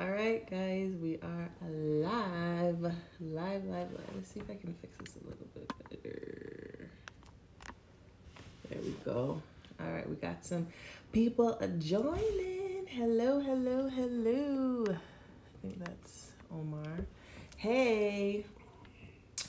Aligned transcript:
All 0.00 0.08
right, 0.08 0.48
guys, 0.50 0.94
we 1.02 1.18
are 1.22 1.50
live, 1.68 2.80
live, 2.80 2.94
live, 3.20 3.64
live. 3.66 3.88
Let's 4.14 4.32
see 4.32 4.40
if 4.40 4.48
I 4.48 4.54
can 4.54 4.74
fix 4.80 4.96
this 4.96 5.16
a 5.16 5.28
little 5.28 5.46
bit 5.54 5.70
better. 5.90 6.88
There 8.70 8.78
we 8.82 8.94
go. 9.04 9.42
All 9.78 9.92
right, 9.92 10.08
we 10.08 10.16
got 10.16 10.46
some 10.46 10.66
people 11.12 11.58
joining. 11.78 12.86
Hello, 12.86 13.40
hello, 13.40 13.90
hello. 13.90 14.84
I 14.88 15.60
think 15.60 15.78
that's 15.84 16.30
Omar. 16.50 17.06
Hey, 17.58 18.46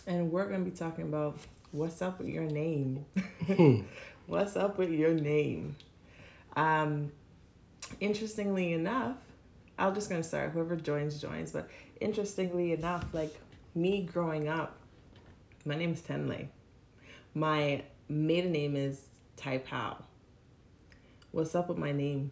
and 0.05 0.30
we're 0.30 0.50
gonna 0.50 0.66
be 0.66 0.71
talking 0.71 1.05
about 1.05 1.38
what's 1.71 2.02
up 2.02 2.20
with 2.20 2.28
your 2.28 2.44
name. 2.44 3.05
what's 4.28 4.57
up 4.57 4.78
with 4.78 4.91
your 4.91 5.14
name? 5.14 5.78
Um, 6.57 7.14
interestingly 8.02 8.73
enough, 8.73 9.16
I'm 9.78 9.96
just 9.96 10.10
gonna 10.10 10.24
start. 10.24 10.52
Whoever 10.52 10.75
joins, 10.75 11.20
joins. 11.20 11.52
But 11.52 11.70
interestingly 12.00 12.74
enough, 12.74 13.06
like 13.14 13.34
me 13.75 14.04
growing 14.04 14.47
up, 14.47 14.78
my 15.66 15.75
name 15.75 15.93
is 15.93 16.02
Tenley. 16.02 16.47
My 17.34 17.83
maiden 18.07 18.52
name 18.52 18.75
is 18.75 19.07
Tai 19.38 19.60
Pao. 19.60 20.04
What's 21.32 21.56
up 21.56 21.70
with 21.70 21.78
my 21.78 21.92
name? 21.92 22.32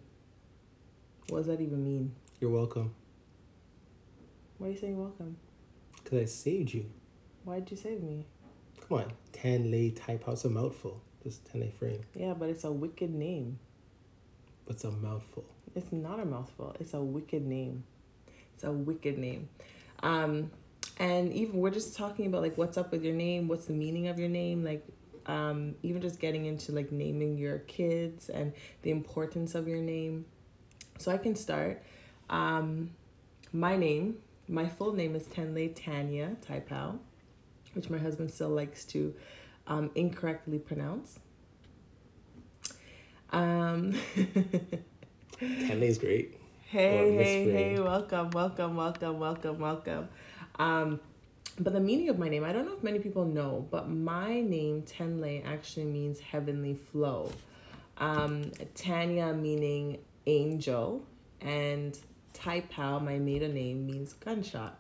What 1.30 1.40
does 1.40 1.48
that 1.48 1.62
even 1.62 1.84
mean? 1.84 2.14
You're 2.40 2.52
welcome. 2.52 2.94
Why 4.58 4.68
are 4.68 4.72
you 4.72 4.78
saying 4.78 5.00
welcome? 5.00 5.38
Because 6.04 6.20
I 6.20 6.26
saved 6.26 6.74
you. 6.74 6.86
Why'd 7.46 7.72
you 7.72 7.78
save 7.78 8.04
me? 8.04 8.26
Come 8.88 9.00
on. 9.00 9.14
Ten 9.32 9.72
lay 9.72 9.90
type 9.90 10.26
house 10.26 10.46
a 10.46 10.50
mouthful. 10.50 11.02
Just 11.24 11.46
ten 11.46 11.62
lay 11.62 11.72
frame. 11.72 12.02
Yeah, 12.14 12.34
but 12.34 12.50
it's 12.50 12.64
a 12.64 12.72
wicked 12.72 13.12
name. 13.12 13.58
But 14.66 14.76
it's 14.76 14.84
a 14.84 14.92
mouthful? 14.92 15.46
It's 15.76 15.92
not 15.92 16.20
a 16.20 16.26
mouthful. 16.26 16.76
It's 16.80 16.94
a 16.94 17.02
wicked 17.02 17.46
name. 17.46 17.84
It's 18.56 18.64
a 18.64 18.72
wicked 18.72 19.18
name. 19.18 19.50
Um, 20.04 20.52
and 20.98 21.34
even 21.34 21.60
we're 21.60 21.72
just 21.72 21.96
talking 21.96 22.28
about 22.28 22.42
like 22.42 22.58
what's 22.58 22.78
up 22.78 22.92
with 22.92 23.04
your 23.04 23.14
name, 23.14 23.48
what's 23.48 23.66
the 23.66 23.74
meaning 23.74 24.08
of 24.08 24.20
your 24.20 24.30
name, 24.30 24.64
like 24.64 24.86
um, 25.26 25.76
even 25.84 26.02
just 26.02 26.20
getting 26.20 26.46
into 26.46 26.72
like 26.72 26.92
naming 26.92 27.38
your 27.38 27.60
kids 27.60 28.30
and 28.30 28.54
the 28.82 28.92
importance 28.92 29.56
of 29.56 29.68
your 29.68 29.80
name. 29.80 30.26
So 30.98 31.12
I 31.12 31.18
can 31.18 31.36
start. 31.36 31.82
Um, 32.30 32.92
my 33.54 33.76
name, 33.76 34.18
my 34.48 34.68
full 34.68 34.94
name 34.94 35.16
is 35.16 35.28
Tenley 35.28 35.74
Tanya 35.76 36.36
Taipao, 36.48 37.00
which 37.74 37.90
my 37.90 37.98
husband 37.98 38.32
still 38.32 38.50
likes 38.50 38.86
to 38.86 39.14
um, 39.68 39.92
incorrectly 39.96 40.60
pronounce. 40.60 41.20
Um, 43.32 43.96
Ten 45.42 45.80
lay's 45.80 45.98
great. 45.98 46.38
Hey, 46.68 47.16
hey, 47.16 47.52
hey, 47.52 47.80
welcome, 47.80 48.30
welcome, 48.30 48.76
welcome, 48.76 49.20
welcome, 49.20 49.58
welcome. 49.58 50.08
Um, 50.60 51.00
but 51.60 51.74
the 51.74 51.80
meaning 51.80 52.10
of 52.10 52.20
my 52.20 52.30
name, 52.30 52.44
I 52.44 52.54
don't 52.54 52.68
know 52.68 52.76
if 52.76 52.84
many 52.84 53.00
people 53.00 53.26
know, 53.26 53.66
but 53.72 53.90
my 53.90 54.40
name, 54.40 54.84
Tenley, 54.84 55.44
actually 55.44 55.86
means 55.86 56.20
heavenly 56.20 56.76
flow. 56.76 57.32
Um, 57.98 58.52
Tanya 58.76 59.34
meaning 59.34 59.98
angel, 60.28 61.02
and 61.42 61.98
Tai 62.34 62.62
Pao, 62.62 63.00
my 63.00 63.18
maiden 63.18 63.56
name, 63.56 63.88
means 63.88 64.14
gunshot. 64.14 64.78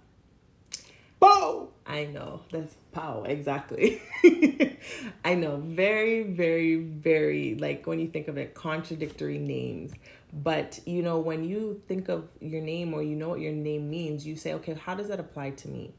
Bow! 1.20 1.70
I 1.88 2.06
know. 2.06 2.42
That's 2.52 2.76
pow, 2.92 3.24
exactly. 3.24 4.02
I 5.26 5.36
know. 5.36 5.58
Very, 5.58 6.24
very, 6.24 6.76
very, 6.76 7.56
like 7.56 7.86
when 7.86 8.00
you 8.00 8.08
think 8.08 8.28
of 8.28 8.38
it, 8.38 8.54
contradictory 8.54 9.38
names. 9.40 9.92
But, 10.34 10.80
you 10.86 11.02
know, 11.02 11.20
when 11.20 11.44
you 11.44 11.82
think 11.88 12.08
of 12.08 12.30
your 12.40 12.62
name 12.62 12.94
or 12.94 13.04
you 13.04 13.16
know 13.16 13.30
what 13.30 13.42
your 13.42 13.52
name 13.52 13.90
means, 13.90 14.26
you 14.26 14.36
say, 14.36 14.54
okay, 14.54 14.74
how 14.74 14.96
does 14.96 15.10
that 15.10 15.20
apply 15.20 15.52
to 15.52 15.68
me? 15.68 15.94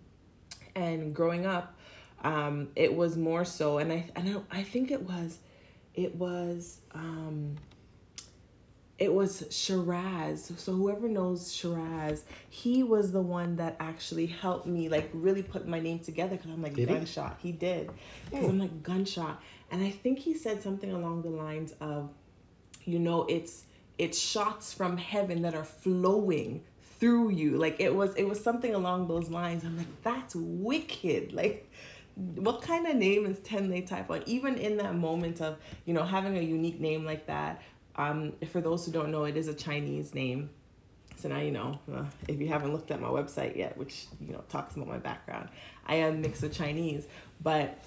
And 0.74 1.14
growing 1.14 1.44
up, 1.44 1.76
um, 2.24 2.68
it 2.74 2.94
was 2.94 3.16
more 3.16 3.44
so, 3.44 3.78
and 3.78 3.92
I, 3.92 4.10
and 4.16 4.42
I, 4.50 4.60
I 4.60 4.62
think 4.62 4.90
it 4.90 5.02
was, 5.02 5.38
it 5.94 6.14
was, 6.14 6.78
um, 6.94 7.56
it 8.98 9.12
was 9.12 9.44
Shiraz. 9.50 10.52
So 10.56 10.72
whoever 10.72 11.08
knows 11.08 11.52
Shiraz, 11.52 12.24
he 12.48 12.84
was 12.84 13.10
the 13.10 13.20
one 13.20 13.56
that 13.56 13.74
actually 13.80 14.26
helped 14.26 14.64
me 14.66 14.88
like 14.88 15.10
really 15.12 15.42
put 15.42 15.66
my 15.66 15.80
name 15.80 15.98
together 15.98 16.36
because 16.36 16.52
I'm 16.52 16.62
like 16.62 16.74
Did 16.74 16.88
he? 16.88 16.94
gunshot. 16.94 17.38
He, 17.42 17.50
did 17.50 17.90
because 18.30 18.48
I'm 18.48 18.60
like 18.60 18.82
gunshot, 18.84 19.42
and 19.72 19.82
I 19.82 19.90
think 19.90 20.20
he 20.20 20.34
said 20.34 20.62
something 20.62 20.92
along 20.92 21.22
the 21.22 21.30
lines 21.30 21.74
of, 21.80 22.10
you 22.84 23.00
know, 23.00 23.24
it's 23.24 23.64
it's 23.98 24.18
shots 24.18 24.72
from 24.72 24.96
heaven 24.96 25.42
that 25.42 25.54
are 25.54 25.64
flowing 25.64 26.62
through 26.98 27.30
you. 27.30 27.56
Like 27.58 27.80
it 27.80 27.94
was 27.94 28.14
it 28.14 28.24
was 28.24 28.42
something 28.42 28.74
along 28.74 29.08
those 29.08 29.28
lines. 29.28 29.64
I'm 29.64 29.76
like 29.76 30.02
that's 30.02 30.34
wicked. 30.34 31.32
Like 31.32 31.70
what 32.14 32.62
kind 32.62 32.86
of 32.86 32.96
name 32.96 33.26
is 33.26 33.38
Tenley 33.38 33.86
type 33.86 34.08
one? 34.08 34.22
Even 34.26 34.56
in 34.56 34.76
that 34.76 34.94
moment 34.94 35.40
of, 35.40 35.56
you 35.86 35.94
know, 35.94 36.04
having 36.04 36.36
a 36.36 36.42
unique 36.42 36.78
name 36.78 37.04
like 37.04 37.26
that, 37.26 37.62
um, 37.96 38.32
for 38.50 38.60
those 38.60 38.84
who 38.84 38.92
don't 38.92 39.10
know, 39.10 39.24
it 39.24 39.36
is 39.36 39.48
a 39.48 39.54
Chinese 39.54 40.14
name. 40.14 40.50
So 41.16 41.28
now 41.28 41.40
you 41.40 41.52
know, 41.52 41.78
uh, 41.92 42.04
if 42.28 42.40
you 42.40 42.48
haven't 42.48 42.72
looked 42.72 42.90
at 42.90 43.00
my 43.00 43.08
website 43.08 43.56
yet, 43.56 43.76
which, 43.78 44.06
you 44.20 44.32
know, 44.32 44.42
talks 44.48 44.74
about 44.74 44.88
my 44.88 44.98
background, 44.98 45.48
I 45.86 45.96
am 45.96 46.20
mixed 46.20 46.42
with 46.42 46.52
Chinese. 46.52 47.06
But 47.42 47.78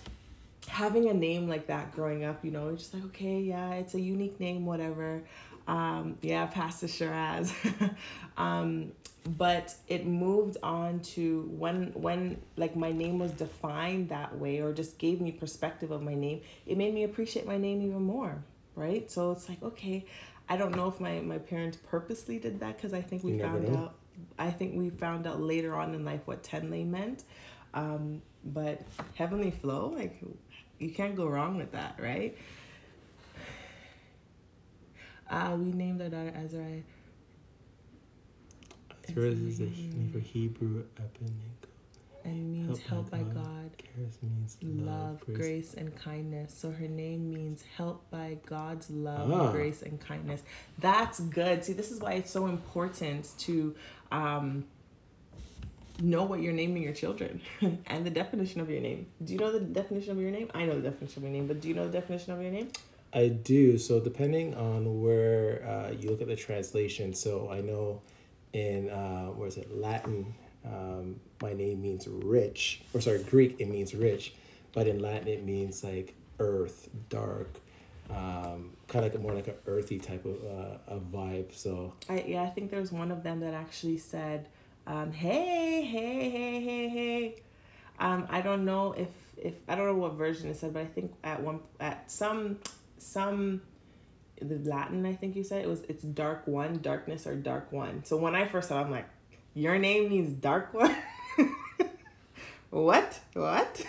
having 0.67 1.09
a 1.09 1.13
name 1.13 1.47
like 1.47 1.67
that 1.67 1.91
growing 1.91 2.23
up, 2.23 2.43
you 2.43 2.51
know, 2.51 2.69
it's 2.69 2.83
just 2.83 2.93
like, 2.93 3.03
okay, 3.05 3.39
yeah, 3.39 3.73
it's 3.73 3.93
a 3.93 4.01
unique 4.01 4.39
name, 4.39 4.65
whatever. 4.65 5.23
Um, 5.67 6.17
yeah, 6.21 6.45
Pastor 6.45 6.87
Shiraz. 6.87 7.53
um, 8.37 8.91
but 9.27 9.73
it 9.87 10.05
moved 10.05 10.57
on 10.61 10.99
to 10.99 11.49
when 11.57 11.91
when 11.93 12.39
like 12.57 12.75
my 12.75 12.91
name 12.91 13.17
was 13.17 13.31
defined 13.31 14.09
that 14.09 14.37
way 14.37 14.59
or 14.59 14.71
just 14.71 14.99
gave 14.99 15.19
me 15.19 15.31
perspective 15.31 15.89
of 15.89 16.03
my 16.03 16.13
name 16.13 16.41
it 16.67 16.77
made 16.77 16.93
me 16.93 17.03
appreciate 17.03 17.47
my 17.47 17.57
name 17.57 17.81
even 17.81 18.03
more 18.03 18.43
right? 18.75 19.09
So 19.09 19.31
it's 19.31 19.49
like 19.49 19.63
okay 19.63 20.05
i 20.47 20.57
don't 20.57 20.75
know 20.75 20.87
if 20.87 20.99
my 20.99 21.19
my 21.21 21.37
parents 21.37 21.77
purposely 21.89 22.37
did 22.37 22.59
that 22.59 22.75
because 22.75 22.93
i 22.93 23.01
think 23.01 23.23
we 23.23 23.33
You 23.33 23.39
found 23.39 23.75
out 23.75 23.95
i 24.37 24.51
think 24.51 24.75
we 24.75 24.89
found 24.91 25.25
out 25.25 25.41
later 25.41 25.75
on 25.75 25.93
in 25.95 26.05
life 26.05 26.21
what 26.25 26.43
tenley 26.43 26.85
meant. 26.85 27.23
Um 27.73 28.21
but 28.43 28.81
heavenly 29.15 29.51
flow 29.51 29.93
like 29.95 30.21
you 30.77 30.91
can't 30.91 31.15
go 31.15 31.25
wrong 31.25 31.57
with 31.57 31.71
that 31.71 31.95
right 31.99 32.37
uh 35.29 35.55
we 35.57 35.71
named 35.71 36.01
our 36.01 36.09
daughter 36.09 36.33
azariah 36.35 36.81
Yours 39.15 39.39
is 39.39 39.59
a 39.59 39.63
name 39.63 40.09
for 40.11 40.19
Hebrew 40.19 40.83
Abednego. 40.97 41.67
and 42.23 42.51
means 42.51 42.79
help 42.79 43.11
by 43.11 43.19
God, 43.21 43.69
Charis 43.77 44.17
means 44.23 44.57
love, 44.63 44.87
love, 44.87 45.19
grace. 45.37 45.75
and 45.75 45.95
kindness. 45.95 46.53
So 46.57 46.71
her 46.71 46.87
name 46.87 47.29
means 47.31 47.63
help 47.77 48.09
by 48.09 48.37
God's 48.47 48.89
love, 48.89 49.31
Ah. 49.31 49.51
grace, 49.51 49.83
and 49.83 49.99
kindness. 50.01 50.41
That's 50.79 51.19
good. 51.19 51.63
See, 51.63 51.73
this 51.73 51.91
is 51.91 51.99
why 51.99 52.13
it's 52.13 52.31
so 52.31 52.47
important 52.47 53.29
to 53.39 53.75
um, 54.11 54.65
know 56.01 56.23
what 56.23 56.41
you're 56.41 56.51
naming 56.53 56.81
your 56.81 56.93
children 56.93 57.41
and 57.85 58.03
the 58.05 58.09
definition 58.09 58.59
of 58.59 58.71
your 58.71 58.81
name. 58.81 59.05
Do 59.23 59.33
you 59.33 59.39
know 59.39 59.51
the 59.51 59.59
definition 59.59 60.11
of 60.13 60.19
your 60.19 60.31
name? 60.31 60.49
I 60.55 60.65
know 60.65 60.75
the 60.81 60.89
definition 60.89 61.19
of 61.19 61.29
your 61.29 61.31
name, 61.33 61.45
but 61.47 61.61
do 61.61 61.67
you 61.67 61.75
know 61.75 61.85
the 61.85 61.93
definition 61.99 62.33
of 62.33 62.41
your 62.41 62.51
name? 62.51 62.69
I 63.15 63.29
do. 63.29 63.77
So 63.77 64.01
depending 64.01 64.53
on 64.55 65.01
where 65.01 65.65
uh, 65.65 65.91
you 65.91 66.09
look 66.09 66.21
at 66.21 66.27
the 66.27 66.35
translation, 66.35 67.13
so 67.13 67.49
I 67.49 67.61
know 67.61 68.01
in 68.51 68.89
uh, 68.89 69.27
where 69.27 69.47
is 69.47 69.55
it 69.57 69.73
Latin, 69.73 70.35
um, 70.65 71.19
my 71.41 71.53
name 71.53 71.81
means 71.81 72.07
rich, 72.07 72.81
or 72.93 72.99
sorry 72.99 73.23
Greek 73.23 73.55
it 73.59 73.69
means 73.69 73.95
rich, 73.95 74.33
but 74.73 74.85
in 74.85 74.99
Latin 74.99 75.29
it 75.29 75.45
means 75.45 75.81
like 75.81 76.13
earth, 76.39 76.89
dark, 77.07 77.59
um, 78.09 78.71
kind 78.89 79.05
of 79.05 79.13
like 79.13 79.21
more 79.21 79.33
like 79.33 79.47
an 79.47 79.55
earthy 79.65 79.97
type 79.97 80.25
of 80.25 80.35
uh, 80.43 80.95
a 80.95 80.99
vibe. 80.99 81.55
So 81.55 81.93
I 82.09 82.25
yeah, 82.27 82.43
I 82.43 82.49
think 82.49 82.69
there's 82.69 82.91
one 82.91 83.11
of 83.11 83.23
them 83.23 83.39
that 83.39 83.53
actually 83.53 83.97
said, 83.97 84.49
um, 84.87 85.13
"Hey, 85.13 85.83
hey, 85.83 86.29
hey, 86.29 86.61
hey, 86.61 86.89
hey." 86.89 87.35
Um, 87.97 88.27
I 88.29 88.41
don't 88.41 88.65
know 88.65 88.93
if 88.93 89.07
if 89.37 89.53
I 89.69 89.75
don't 89.75 89.85
know 89.85 89.95
what 89.95 90.13
version 90.13 90.49
it 90.49 90.57
said, 90.57 90.73
but 90.73 90.81
I 90.81 90.85
think 90.85 91.13
at 91.23 91.41
one 91.41 91.59
at 91.79 92.11
some 92.11 92.57
some 93.05 93.61
the 94.41 94.57
Latin 94.69 95.05
I 95.05 95.13
think 95.13 95.35
you 95.35 95.43
said 95.43 95.63
it 95.63 95.67
was 95.67 95.83
it's 95.83 96.03
dark 96.03 96.47
one, 96.47 96.79
darkness 96.79 97.25
or 97.25 97.35
dark 97.35 97.71
one. 97.71 98.03
So 98.03 98.17
when 98.17 98.35
I 98.35 98.47
first 98.47 98.69
saw, 98.69 98.79
it, 98.79 98.85
I'm 98.85 98.91
like, 98.91 99.07
your 99.53 99.77
name 99.77 100.09
means 100.09 100.33
dark 100.33 100.73
one. 100.73 100.95
what? 102.69 103.19
What? 103.33 103.85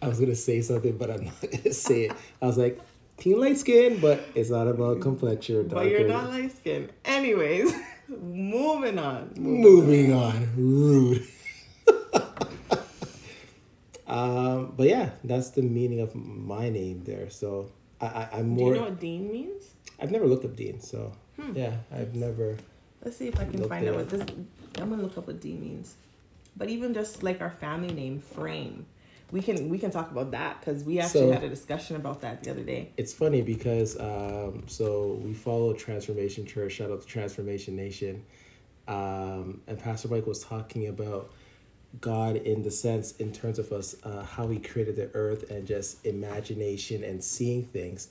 I 0.00 0.08
was 0.08 0.20
gonna 0.20 0.34
say 0.34 0.62
something, 0.62 0.96
but 0.96 1.10
I'm 1.10 1.24
not 1.24 1.40
gonna 1.40 1.72
say 1.72 2.04
it. 2.04 2.12
I 2.40 2.46
was 2.46 2.56
like, 2.56 2.80
team 3.18 3.40
light 3.40 3.58
skin, 3.58 3.98
but 4.00 4.24
it's 4.34 4.50
not 4.50 4.68
about 4.68 5.00
complexion. 5.00 5.56
or 5.56 5.64
but 5.64 5.88
you're 5.88 6.08
not 6.08 6.30
light 6.30 6.56
skin. 6.56 6.90
Anyways, 7.04 7.74
moving 8.08 8.98
on. 8.98 9.32
Moving 9.36 10.12
on, 10.12 10.48
rude. 10.56 11.26
Um, 14.18 14.74
but 14.76 14.86
yeah, 14.88 15.10
that's 15.24 15.50
the 15.50 15.62
meaning 15.62 16.00
of 16.00 16.14
my 16.14 16.68
name 16.70 17.02
there. 17.04 17.28
So 17.30 17.70
I, 18.00 18.06
I 18.06 18.28
I'm 18.38 18.48
more. 18.50 18.70
Do 18.72 18.74
you 18.78 18.80
know 18.84 18.88
what 18.90 19.00
Dean 19.00 19.30
means? 19.32 19.64
I've 20.00 20.10
never 20.10 20.26
looked 20.26 20.44
up 20.44 20.56
Dean, 20.56 20.80
so 20.80 21.12
Hmm. 21.40 21.52
yeah, 21.56 21.74
I've 21.92 22.14
never. 22.14 22.56
Let's 23.04 23.16
see 23.16 23.28
if 23.28 23.38
I 23.40 23.44
can 23.44 23.68
find 23.68 23.88
out 23.88 23.96
what 23.96 24.08
this. 24.08 24.22
I'm 24.78 24.90
gonna 24.90 25.02
look 25.02 25.18
up 25.18 25.26
what 25.26 25.40
D 25.40 25.54
means. 25.54 25.96
But 26.56 26.68
even 26.68 26.94
just 26.94 27.22
like 27.22 27.40
our 27.40 27.50
family 27.50 27.92
name, 27.92 28.20
frame, 28.20 28.86
we 29.32 29.42
can 29.42 29.68
we 29.68 29.78
can 29.78 29.90
talk 29.90 30.10
about 30.12 30.30
that 30.30 30.60
because 30.60 30.84
we 30.84 31.00
actually 31.00 31.20
So- 31.28 31.32
had 31.32 31.42
a 31.44 31.48
discussion 31.48 31.96
about 31.96 32.20
that 32.20 32.42
the 32.44 32.50
other 32.52 32.62
day. 32.62 32.92
It's 32.96 33.12
funny 33.12 33.42
because 33.42 33.98
um, 33.98 34.62
so 34.68 35.20
we 35.24 35.34
follow 35.34 35.72
Transformation 35.72 36.46
Church. 36.46 36.72
Shout 36.74 36.90
out 36.92 37.00
to 37.02 37.06
Transformation 37.06 37.74
Nation. 37.76 38.24
Um, 38.86 39.60
and 39.66 39.78
Pastor 39.78 40.08
Mike 40.08 40.26
was 40.26 40.44
talking 40.44 40.88
about 40.88 41.30
God 42.00 42.36
in 42.36 42.62
the 42.62 42.70
sense, 42.70 43.12
in 43.16 43.32
terms 43.32 43.58
of 43.58 43.72
us, 43.72 43.94
uh, 44.04 44.22
how 44.24 44.48
He 44.48 44.58
created 44.58 44.96
the 44.96 45.10
earth 45.14 45.50
and 45.50 45.66
just 45.66 46.04
imagination 46.06 47.04
and 47.04 47.22
seeing 47.22 47.64
things. 47.64 48.08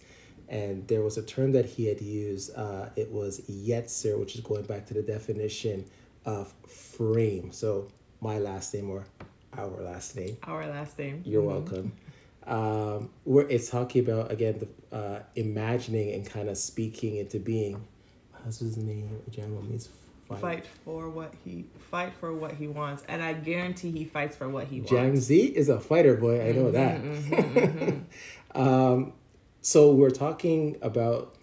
And 0.50 0.88
there 0.88 1.02
was 1.02 1.18
a 1.18 1.24
term 1.24 1.54
that 1.54 1.66
he 1.66 1.86
had 1.88 2.02
used. 2.02 2.56
Uh, 2.56 2.90
it 2.96 3.12
was 3.12 3.42
yetzer, 3.50 4.20
which 4.20 4.36
is 4.36 4.42
going 4.42 4.64
back 4.64 4.86
to 4.88 4.94
the 4.94 5.02
definition 5.02 5.86
of 6.26 6.54
frame. 6.68 7.52
So 7.52 7.88
my 8.22 8.38
last 8.40 8.74
name 8.74 8.90
or 8.90 9.06
our 9.58 9.82
last 9.82 10.16
name. 10.16 10.38
Our 10.44 10.68
last 10.68 11.00
name. 11.00 11.24
You're 11.26 11.42
Mhm. 11.44 11.46
welcome. 11.48 11.92
Um, 12.46 13.10
where 13.24 13.48
it's 13.48 13.70
talking 13.70 14.04
about 14.04 14.32
again 14.32 14.60
the 14.60 14.96
uh, 14.96 15.24
imagining 15.36 16.12
and 16.14 16.26
kind 16.26 16.50
of 16.50 16.58
speaking 16.58 17.16
into 17.16 17.40
being. 17.40 17.82
How's 18.44 18.60
his 18.60 18.76
name? 18.78 19.22
General 19.32 19.64
means 19.64 19.88
fight. 20.28 20.40
Fight 20.42 20.68
for 20.86 21.10
what 21.10 21.34
he 21.44 21.66
fight 21.92 22.14
for 22.20 22.34
what 22.34 22.54
he 22.54 22.68
wants, 22.68 23.04
and 23.08 23.22
I 23.22 23.34
guarantee 23.34 23.92
he 23.92 24.06
fights 24.06 24.36
for 24.36 24.48
what 24.50 24.68
he 24.68 24.82
wants. 24.82 25.22
Z 25.22 25.38
is 25.56 25.70
a 25.70 25.80
fighter 25.80 26.16
boy. 26.16 26.42
I 26.42 26.52
know 26.54 26.72
that. 26.72 27.02
Mhm, 27.02 28.04
mhm, 28.56 28.60
Um, 28.60 29.14
so 29.62 29.94
we're 29.94 30.10
talking 30.12 30.78
about 30.82 31.36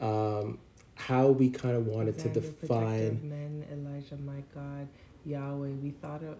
um, 0.00 0.58
how 0.94 1.28
we 1.28 1.50
kind 1.50 1.76
of 1.76 1.86
wanted 1.86 2.18
to 2.20 2.28
Xander, 2.28 2.60
define. 2.60 3.20
men, 3.28 3.64
Elijah, 3.72 4.16
my 4.16 4.42
God, 4.54 4.88
Yahweh. 5.24 5.70
We 5.82 5.90
thought 5.90 6.22
of 6.22 6.36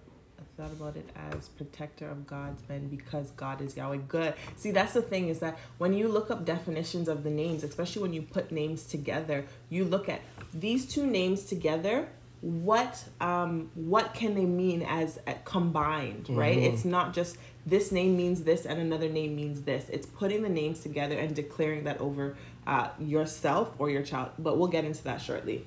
thought 0.56 0.72
about 0.72 0.96
it 0.96 1.08
as 1.32 1.48
protector 1.48 2.08
of 2.08 2.26
God's 2.26 2.62
men 2.68 2.88
because 2.88 3.30
God 3.30 3.60
is 3.60 3.76
Yahweh. 3.76 3.98
Good. 4.08 4.34
See, 4.56 4.70
that's 4.70 4.92
the 4.92 5.02
thing 5.02 5.28
is 5.28 5.40
that 5.40 5.58
when 5.78 5.92
you 5.92 6.08
look 6.08 6.30
up 6.30 6.44
definitions 6.44 7.08
of 7.08 7.24
the 7.24 7.30
names, 7.30 7.64
especially 7.64 8.02
when 8.02 8.12
you 8.12 8.22
put 8.22 8.52
names 8.52 8.84
together, 8.84 9.46
you 9.68 9.84
look 9.84 10.08
at 10.08 10.20
these 10.52 10.86
two 10.86 11.06
names 11.06 11.44
together. 11.44 12.08
What 12.40 13.02
um 13.22 13.70
what 13.74 14.12
can 14.12 14.34
they 14.34 14.44
mean 14.44 14.82
as 14.82 15.18
uh, 15.26 15.32
combined, 15.44 16.28
right? 16.28 16.58
Mhm. 16.58 16.72
It's 16.74 16.84
not 16.84 17.14
just 17.14 17.38
this 17.64 17.90
name 17.90 18.18
means 18.18 18.42
this 18.44 18.66
and 18.66 18.78
another 18.78 19.08
name 19.08 19.34
means 19.34 19.62
this. 19.62 19.88
It's 19.88 20.06
putting 20.06 20.42
the 20.42 20.50
names 20.50 20.80
together 20.80 21.16
and 21.18 21.34
declaring 21.34 21.84
that 21.84 21.98
over 22.02 22.36
uh, 22.66 22.88
yourself 23.00 23.72
or 23.78 23.88
your 23.88 24.02
child. 24.02 24.30
But 24.38 24.58
we'll 24.58 24.68
get 24.68 24.84
into 24.84 25.02
that 25.04 25.22
shortly. 25.22 25.64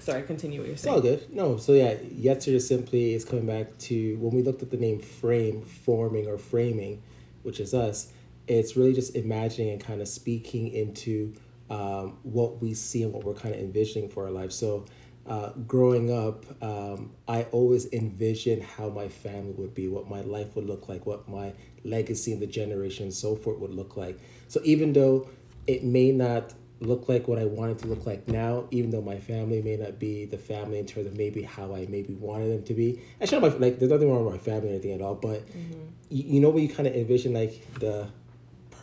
Sorry, 0.00 0.22
continue 0.22 0.60
what 0.60 0.68
you're 0.68 0.76
saying. 0.76 0.96
It's 0.96 1.06
all 1.06 1.10
good. 1.10 1.34
No, 1.34 1.56
so 1.56 1.72
yeah, 1.72 1.94
Yetzer 1.94 2.54
is 2.54 2.66
simply 2.66 3.14
is 3.14 3.24
coming 3.24 3.46
back 3.46 3.76
to 3.78 4.16
when 4.16 4.34
we 4.34 4.42
looked 4.42 4.62
at 4.62 4.70
the 4.70 4.76
name 4.76 4.98
frame, 4.98 5.62
forming 5.62 6.26
or 6.26 6.38
framing, 6.38 7.02
which 7.42 7.60
is 7.60 7.74
us. 7.74 8.12
It's 8.48 8.76
really 8.76 8.94
just 8.94 9.14
imagining 9.14 9.72
and 9.72 9.80
kind 9.80 10.00
of 10.00 10.08
speaking 10.08 10.68
into 10.68 11.34
um, 11.68 12.18
what 12.22 12.60
we 12.60 12.74
see 12.74 13.02
and 13.02 13.12
what 13.12 13.24
we're 13.24 13.34
kind 13.34 13.54
of 13.54 13.60
envisioning 13.60 14.08
for 14.08 14.24
our 14.24 14.30
life. 14.30 14.50
So, 14.50 14.86
uh, 15.26 15.50
growing 15.66 16.10
up, 16.10 16.44
um, 16.62 17.12
I 17.28 17.44
always 17.52 17.86
envisioned 17.92 18.62
how 18.62 18.88
my 18.88 19.06
family 19.08 19.52
would 19.52 19.74
be, 19.74 19.86
what 19.86 20.08
my 20.08 20.22
life 20.22 20.56
would 20.56 20.66
look 20.66 20.88
like, 20.88 21.06
what 21.06 21.28
my 21.28 21.52
legacy 21.84 22.32
and 22.32 22.42
the 22.42 22.46
generation 22.46 23.04
and 23.04 23.14
so 23.14 23.36
forth 23.36 23.58
would 23.58 23.72
look 23.72 23.96
like. 23.96 24.18
So 24.48 24.60
even 24.64 24.92
though 24.92 25.28
it 25.66 25.84
may 25.84 26.10
not 26.10 26.54
look 26.80 27.08
like 27.08 27.28
what 27.28 27.38
I 27.38 27.44
want 27.44 27.72
it 27.72 27.78
to 27.80 27.86
look 27.88 28.06
like 28.06 28.26
now, 28.26 28.64
even 28.70 28.90
though 28.90 29.02
my 29.02 29.18
family 29.18 29.60
may 29.62 29.76
not 29.76 29.98
be 29.98 30.24
the 30.24 30.38
family 30.38 30.78
in 30.78 30.86
terms 30.86 31.06
of 31.06 31.16
maybe 31.16 31.42
how 31.42 31.74
I 31.74 31.86
maybe 31.88 32.14
wanted 32.14 32.50
them 32.50 32.62
to 32.64 32.74
be. 32.74 33.00
Actually, 33.20 33.48
my, 33.50 33.56
like 33.56 33.78
there's 33.78 33.90
nothing 33.90 34.10
wrong 34.10 34.24
with 34.24 34.34
my 34.34 34.38
family 34.40 34.68
or 34.68 34.72
anything 34.72 34.92
at 34.92 35.02
all, 35.02 35.14
but 35.14 35.40
Mm-hmm. 35.50 35.72
you, 36.08 36.24
you 36.34 36.40
know 36.40 36.50
when 36.50 36.62
you 36.62 36.68
kind 36.68 36.86
of 36.88 36.94
envision 36.94 37.34
like 37.34 37.62
the 37.80 38.08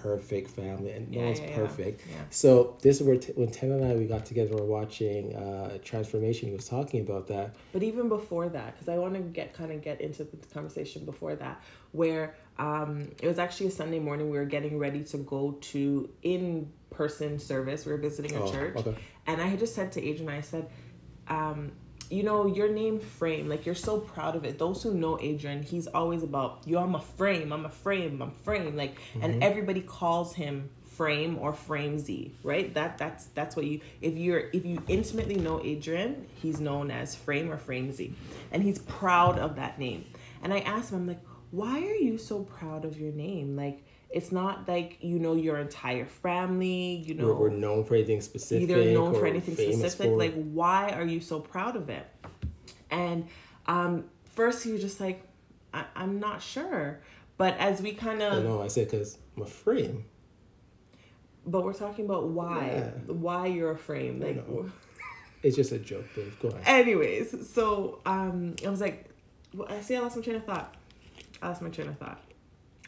perfect 0.03 0.49
family, 0.51 0.91
and 0.91 1.11
no 1.11 1.19
Yeah, 1.19 1.25
one's 1.25 1.39
yeah, 1.39 1.55
perfect. 1.55 2.01
Yeah. 2.07 2.15
So 2.29 2.77
this 2.81 3.01
is 3.01 3.07
where 3.07 3.17
t- 3.17 3.33
when 3.33 3.49
Ten 3.49 3.71
and 3.71 3.83
I 3.83 3.95
we 3.95 4.05
got 4.05 4.25
together, 4.25 4.53
we 4.55 4.61
were 4.61 4.67
watching 4.67 5.35
uh, 5.35 5.79
Transformation. 5.83 6.49
He 6.49 6.55
was 6.55 6.69
talking 6.69 7.01
about 7.01 7.27
that. 7.27 7.55
But 7.73 7.83
even 7.83 8.07
before 8.07 8.47
that, 8.49 8.73
because 8.73 8.89
I 8.89 8.97
want 8.97 9.15
to 9.15 9.19
get 9.21 9.53
kind 9.53 9.71
of 9.71 9.81
get 9.81 9.99
into 10.01 10.23
the 10.23 10.37
conversation 10.53 11.03
before 11.03 11.35
that, 11.35 11.61
where 11.91 12.35
um, 12.59 13.09
it 13.21 13.27
was 13.27 13.39
actually 13.39 13.67
a 13.67 13.71
Sunday 13.71 13.99
morning. 13.99 14.29
We 14.29 14.37
were 14.37 14.45
getting 14.45 14.77
ready 14.77 15.03
to 15.05 15.17
go 15.17 15.57
to 15.61 16.09
in 16.21 16.71
person 16.97 17.39
service. 17.39 17.85
We 17.85 17.91
were 17.93 17.97
visiting 18.09 18.35
a 18.35 18.43
Oh, 18.43 18.51
church, 18.51 18.75
okay. 18.77 18.95
and 19.27 19.41
I 19.41 19.47
had 19.47 19.59
just 19.59 19.75
said 19.75 19.91
to 19.93 19.99
Adrian, 20.03 20.29
I 20.31 20.41
said, 20.41 20.69
um, 21.27 21.71
you 22.09 22.23
know, 22.23 22.47
your 22.47 22.69
name 22.69 22.99
frame, 22.99 23.49
like 23.49 23.65
you're 23.65 23.75
so 23.75 23.99
proud 23.99 24.35
of 24.35 24.45
it. 24.45 24.57
Those 24.57 24.81
who 24.83 24.93
know 24.93 25.19
Adrian, 25.19 25.61
he's 25.63 25.87
always 25.87 26.23
about, 26.23 26.61
yo, 26.65 26.79
I'm 26.81 26.95
a 26.95 27.01
frame, 27.01 27.51
I'm 27.51 27.65
a 27.65 27.69
frame, 27.69 28.21
I'm 28.21 28.31
frame. 28.31 28.75
Like, 28.77 28.97
and 29.21 29.43
everybody 29.43 29.81
calls 29.81 30.33
him 30.33 30.69
frame 30.85 31.37
or 31.37 31.53
frame 31.53 31.99
Z, 31.99 32.33
right? 32.43 32.73
That 32.73 32.97
that's 32.97 33.25
that's 33.37 33.55
what 33.55 33.65
you 33.65 33.81
if 34.01 34.15
you're 34.15 34.43
if 34.53 34.65
you 34.65 34.81
intimately 34.87 35.35
know 35.35 35.61
Adrian, 35.63 36.25
he's 36.41 36.59
known 36.59 36.89
as 36.91 37.13
frame 37.13 37.51
or 37.51 37.57
frame 37.57 37.91
Z. 37.91 38.13
And 38.51 38.63
he's 38.63 38.79
proud 38.79 39.37
of 39.37 39.57
that 39.57 39.77
name. 39.77 40.05
And 40.41 40.53
I 40.53 40.59
asked 40.59 40.91
him, 40.91 40.99
I'm 40.99 41.07
like, 41.07 41.21
why 41.51 41.77
are 41.91 41.95
you 41.95 42.17
so 42.17 42.39
proud 42.43 42.85
of 42.85 42.99
your 42.99 43.11
name? 43.11 43.55
Like 43.55 43.83
it's 44.09 44.31
not 44.31 44.67
like 44.67 44.97
you 45.01 45.19
know 45.19 45.35
your 45.35 45.57
entire 45.57 46.05
family, 46.05 46.95
you 47.05 47.13
know 47.15 47.25
We're, 47.27 47.35
we're 47.35 47.49
known 47.49 47.83
for 47.83 47.95
anything 47.95 48.21
specific. 48.21 48.69
either 48.69 48.83
known 48.93 49.15
or 49.15 49.19
for 49.19 49.27
anything 49.27 49.55
specific 49.55 50.07
for- 50.11 50.17
like 50.17 50.33
why 50.33 50.89
are 50.91 51.05
you 51.05 51.19
so 51.19 51.39
proud 51.39 51.75
of 51.75 51.89
it 51.89 52.07
and 52.89 53.27
um 53.65 54.05
first 54.35 54.63
he 54.63 54.71
was 54.71 54.81
just 54.81 54.99
like 55.01 55.21
I- 55.73 55.85
i'm 55.95 56.19
not 56.21 56.41
sure 56.41 57.01
but 57.37 57.57
as 57.57 57.81
we 57.81 57.91
kind 57.93 58.21
of 58.21 58.43
no, 58.45 58.61
I 58.63 58.67
said 58.67 58.89
because 58.89 59.17
I'm 59.35 59.43
a 59.43 59.45
frame. 59.45 60.05
but 61.45 61.63
we're 61.63 61.73
talking 61.73 62.05
about 62.05 62.29
why 62.29 62.67
Yeah. 63.07 63.13
why 63.13 63.47
you're 63.47 63.71
a 63.71 63.77
frame 63.77 64.19
like. 64.19 64.43
It's 65.43 65.55
just 65.55 65.71
a 65.71 65.77
joke, 65.77 66.05
babe. 66.15 66.33
Go 66.41 66.47
ahead. 66.49 66.63
anyways 66.65 67.47
so 67.53 67.99
um 68.05 68.55
i 68.65 68.69
was 68.69 68.81
like 68.81 69.05
well, 69.53 69.67
i 69.69 69.79
see 69.81 69.95
i 69.95 69.99
lost 69.99 70.15
my 70.15 70.21
train 70.23 70.35
of 70.37 70.45
thought 70.45 70.75
i 71.41 71.47
lost 71.49 71.61
my 71.61 71.69
train 71.69 71.87
of 71.89 71.97
thought 71.97 72.19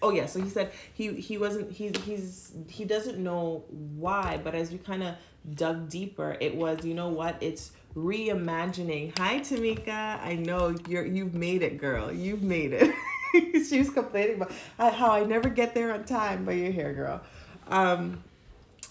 oh 0.01 0.11
yeah 0.11 0.25
so 0.25 0.41
he 0.41 0.49
said 0.49 0.71
he 0.93 1.13
he 1.13 1.37
wasn't 1.37 1.71
he 1.71 1.91
he's 2.05 2.51
he 2.67 2.85
doesn't 2.85 3.17
know 3.17 3.63
why 3.69 4.39
but 4.43 4.55
as 4.55 4.71
we 4.71 4.77
kind 4.77 5.03
of 5.03 5.15
dug 5.55 5.89
deeper 5.89 6.37
it 6.39 6.55
was 6.55 6.85
you 6.85 6.93
know 6.93 7.09
what? 7.09 7.37
It's 7.41 7.71
reimagining. 7.95 9.17
Hi 9.17 9.39
tamika. 9.39 10.21
I 10.21 10.35
know 10.35 10.75
you're 10.87 11.05
you've 11.05 11.33
made 11.33 11.61
it 11.63 11.77
girl. 11.77 12.11
You've 12.11 12.43
made 12.43 12.73
it. 12.73 12.93
She 13.31 13.77
was 13.77 13.91
complaining 13.91 14.37
about 14.37 14.93
how 14.95 15.11
i 15.11 15.23
never 15.23 15.49
get 15.49 15.75
there 15.75 15.93
on 15.93 16.03
time 16.03 16.45
but 16.45 16.55
you're 16.55 16.71
here 16.71 16.93
girl. 16.93 17.21
Um 17.67 18.23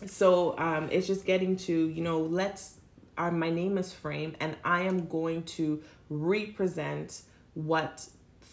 so 0.06 0.56
um, 0.58 0.88
it's 0.92 1.08
just 1.08 1.24
getting 1.24 1.56
to 1.56 1.88
you 1.88 2.02
know 2.02 2.20
let's 2.20 2.74
uh, 3.16 3.32
my 3.32 3.50
name 3.50 3.76
is 3.78 3.92
frame 3.92 4.36
and 4.38 4.56
i 4.64 4.82
am 4.82 5.06
going 5.06 5.42
to 5.42 5.82
represent 6.08 7.22
what 7.54 8.06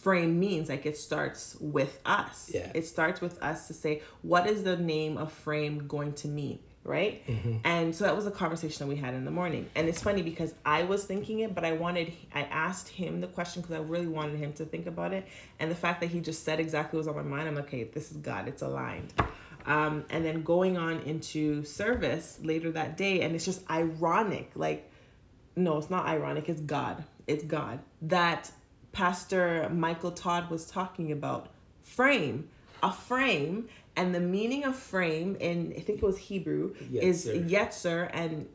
frame 0.05 0.39
means 0.39 0.69
like 0.69 0.85
it 0.85 0.95
starts 0.95 1.57
with 1.59 1.99
us. 2.05 2.51
Yeah. 2.53 2.71
it 2.75 2.85
starts 2.85 3.21
with 3.21 3.41
us 3.41 3.65
to 3.69 3.73
say 3.73 4.03
what 4.21 4.45
is 4.45 4.61
the 4.61 4.77
name 4.77 5.17
of 5.17 5.31
frame 5.31 5.87
going 5.87 6.13
to 6.21 6.27
mean 6.27 6.59
right? 6.83 7.23
And 7.63 7.95
so 7.95 8.03
that 8.03 8.15
was 8.15 8.27
a 8.27 8.31
conversation 8.31 8.85
that 8.85 8.95
we 8.95 9.01
had 9.01 9.15
in 9.15 9.25
the 9.25 9.31
morning. 9.31 9.67
And 9.73 9.89
it's 9.89 10.03
funny 10.03 10.21
because 10.21 10.53
i 10.63 10.83
was 10.83 11.05
thinking 11.05 11.39
it 11.39 11.55
but 11.55 11.65
i 11.65 11.71
wanted 11.71 12.13
i 12.35 12.43
asked 12.43 12.89
him 12.89 13.19
the 13.19 13.25
question 13.37 13.63
because 13.63 13.75
i 13.75 13.79
really 13.79 14.05
wanted 14.05 14.37
him 14.37 14.53
to 14.53 14.65
think 14.65 14.85
about 14.85 15.11
it. 15.11 15.25
And 15.59 15.71
the 15.71 15.79
fact 15.85 16.01
that 16.01 16.11
he 16.11 16.19
just 16.19 16.43
said 16.43 16.59
exactly 16.59 16.97
what 16.97 17.07
was 17.07 17.07
on 17.07 17.15
my 17.15 17.35
mind 17.35 17.47
i'm 17.49 17.55
like 17.55 17.65
okay 17.69 17.85
this 17.85 18.11
is 18.11 18.17
god. 18.17 18.47
It's 18.47 18.61
aligned. 18.61 19.11
Um, 19.65 20.05
and 20.11 20.23
then 20.23 20.43
going 20.43 20.77
on 20.77 20.99
into 20.99 21.63
service 21.63 22.37
later 22.43 22.69
that 22.73 22.95
day 22.95 23.21
and 23.21 23.33
it's 23.33 23.45
just 23.51 23.67
ironic 23.71 24.51
like 24.53 24.81
no 25.55 25.79
it's 25.79 25.89
not 25.89 26.05
ironic. 26.05 26.47
It's 26.47 26.61
god. 26.61 27.03
It's 27.25 27.43
god. 27.43 27.79
That 28.03 28.51
pastor 28.95 29.69
michael 29.73 30.11
todd 30.11 30.49
was 30.49 30.65
talking 30.67 31.11
about 31.11 31.49
frame 31.83 32.47
a 32.81 32.91
frame 32.91 33.67
and 33.97 34.15
the 34.15 34.19
meaning 34.21 34.63
of 34.63 34.73
frame 34.73 35.35
in 35.41 35.73
i 35.75 35.81
think 35.81 36.01
it 36.01 36.05
was 36.05 36.17
hebrew 36.17 36.73
is 36.93 37.25
Yetzer. 37.25 37.49
yetzer 37.49 38.09
and 38.13 38.47